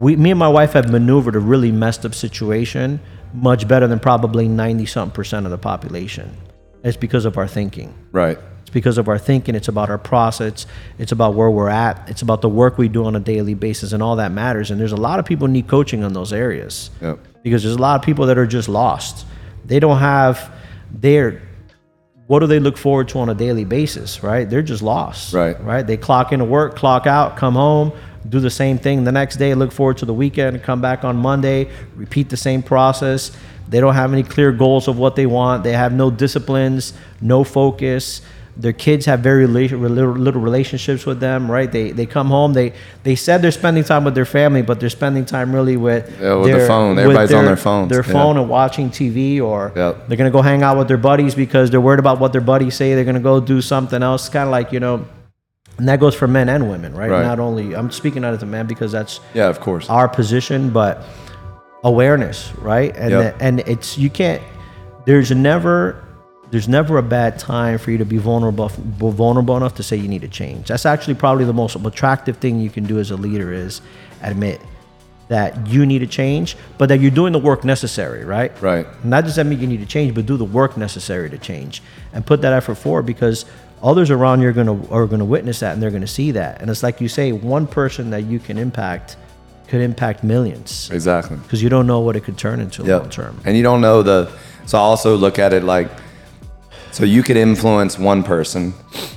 [0.00, 2.98] we, me and my wife have maneuvered a really messed up situation
[3.32, 6.36] much better than probably 90 something percent of the population.
[6.82, 7.94] It's because of our thinking.
[8.10, 8.38] Right.
[8.72, 9.54] Because of our thinking.
[9.54, 10.66] It's about our process.
[10.98, 12.08] It's about where we're at.
[12.08, 14.70] It's about the work we do on a daily basis, and all that matters.
[14.70, 17.18] And there's a lot of people need coaching on those areas Yep.
[17.42, 19.26] because there's a lot of people that are just lost.
[19.66, 20.50] They don't have
[20.90, 21.42] their
[22.28, 24.48] what do they look forward to on a daily basis, right?
[24.48, 25.34] They're just lost.
[25.34, 25.62] Right.
[25.62, 25.86] Right.
[25.86, 27.92] They clock into work, clock out, come home,
[28.26, 31.16] do the same thing the next day, look forward to the weekend, come back on
[31.16, 33.32] Monday, repeat the same process.
[33.68, 35.62] They don't have any clear goals of what they want.
[35.62, 38.22] They have no disciplines, no focus.
[38.54, 41.72] Their kids have very little, little relationships with them, right?
[41.72, 42.52] They they come home.
[42.52, 46.04] They they said they're spending time with their family, but they're spending time really with
[46.20, 46.96] Yeah, with the their- phone.
[46.96, 47.88] with Everybody's on their phones.
[47.88, 48.12] Their Yeah.
[48.12, 50.08] phone and watching TV, or Yep.
[50.08, 52.74] they're gonna go hang out with their buddies because they're worried about what their buddies
[52.74, 52.94] say.
[52.94, 54.28] They're gonna go do something else.
[54.28, 55.06] Kind of like you know,
[55.78, 57.10] and that goes for men and women, right?
[57.10, 57.24] Right.
[57.24, 59.48] Not only I'm speaking out as a man because that's Yeah.
[59.48, 59.88] Of course.
[59.88, 61.02] our position, but
[61.84, 62.94] awareness, right?
[62.96, 63.36] And Yep.
[63.40, 64.42] and it's you can't.
[65.06, 65.96] There's never
[66.52, 70.06] there's never a bad time for you to be vulnerable vulnerable enough to say you
[70.06, 70.68] need to change.
[70.68, 73.80] That's actually probably the most attractive thing you can do as a leader is
[74.22, 74.60] admit
[75.28, 78.52] that you need to change, but that you're doing the work necessary, right?
[78.60, 78.86] Right.
[79.02, 81.82] Not just that mean you need to change, but do the work necessary to change
[82.12, 83.46] and put that effort forward because
[83.82, 86.60] others around you are gonna are gonna witness that and they're gonna see that.
[86.60, 89.16] And it's like you say, one person that you can impact
[89.68, 91.38] could impact millions Exactly.
[91.38, 93.00] because you don't know what it could turn into Yep.
[93.00, 93.40] long term.
[93.46, 94.28] And you don't know the.
[94.66, 95.88] So I also look at it like,
[96.92, 98.74] so you could influence one person,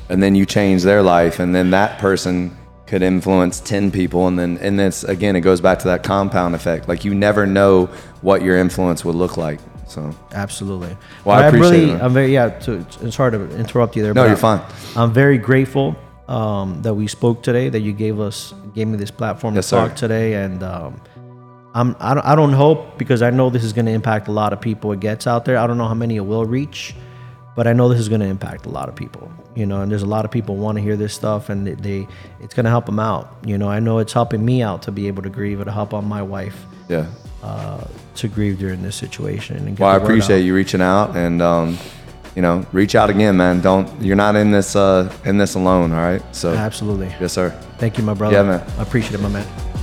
[0.09, 2.57] and then you change their life, and then that person
[2.87, 6.55] could influence ten people, and then and this again, it goes back to that compound
[6.55, 6.87] effect.
[6.87, 7.87] Like you never know
[8.21, 9.59] what your influence would look like.
[9.87, 10.97] So Absolutely.
[11.23, 12.01] Well, I appreciate really, it.
[12.01, 12.49] I'm very yeah.
[12.49, 14.13] To, it's hard to interrupt you there.
[14.13, 14.61] No, but you're fine.
[14.95, 15.95] I'm very grateful
[16.27, 17.69] um, that we spoke today.
[17.69, 19.87] That you gave us gave me this platform Yes, to sir.
[19.87, 21.01] talk today, and um,
[21.73, 24.31] I'm I don't, I don't hope because I know this is going to impact a
[24.31, 24.91] lot of people.
[24.91, 25.57] It gets out there.
[25.57, 26.95] I don't know how many it will reach,
[27.55, 29.31] but I know this is going to impact a lot of people.
[29.55, 31.73] You know, and there's a lot of people want to hear this stuff, and they,
[31.73, 32.07] they
[32.41, 33.35] it's going to help them out.
[33.45, 35.61] You know, I know it's helping me out to be able to grieve.
[35.61, 37.07] It'll help on my wife yeah.
[37.41, 39.57] uh, to grieve during this situation.
[39.57, 41.77] And get Well, I appreciate you reaching out, and um,
[42.35, 43.61] you know, reach out again, man.
[43.61, 45.93] Don't you're not in this uh in this alone.
[45.93, 46.21] All right.
[46.35, 47.07] So Absolutely.
[47.19, 47.51] yes, sir.
[47.77, 48.35] Thank you, my brother.
[48.35, 48.71] Yeah, man.
[48.77, 49.74] I appreciate it, my man.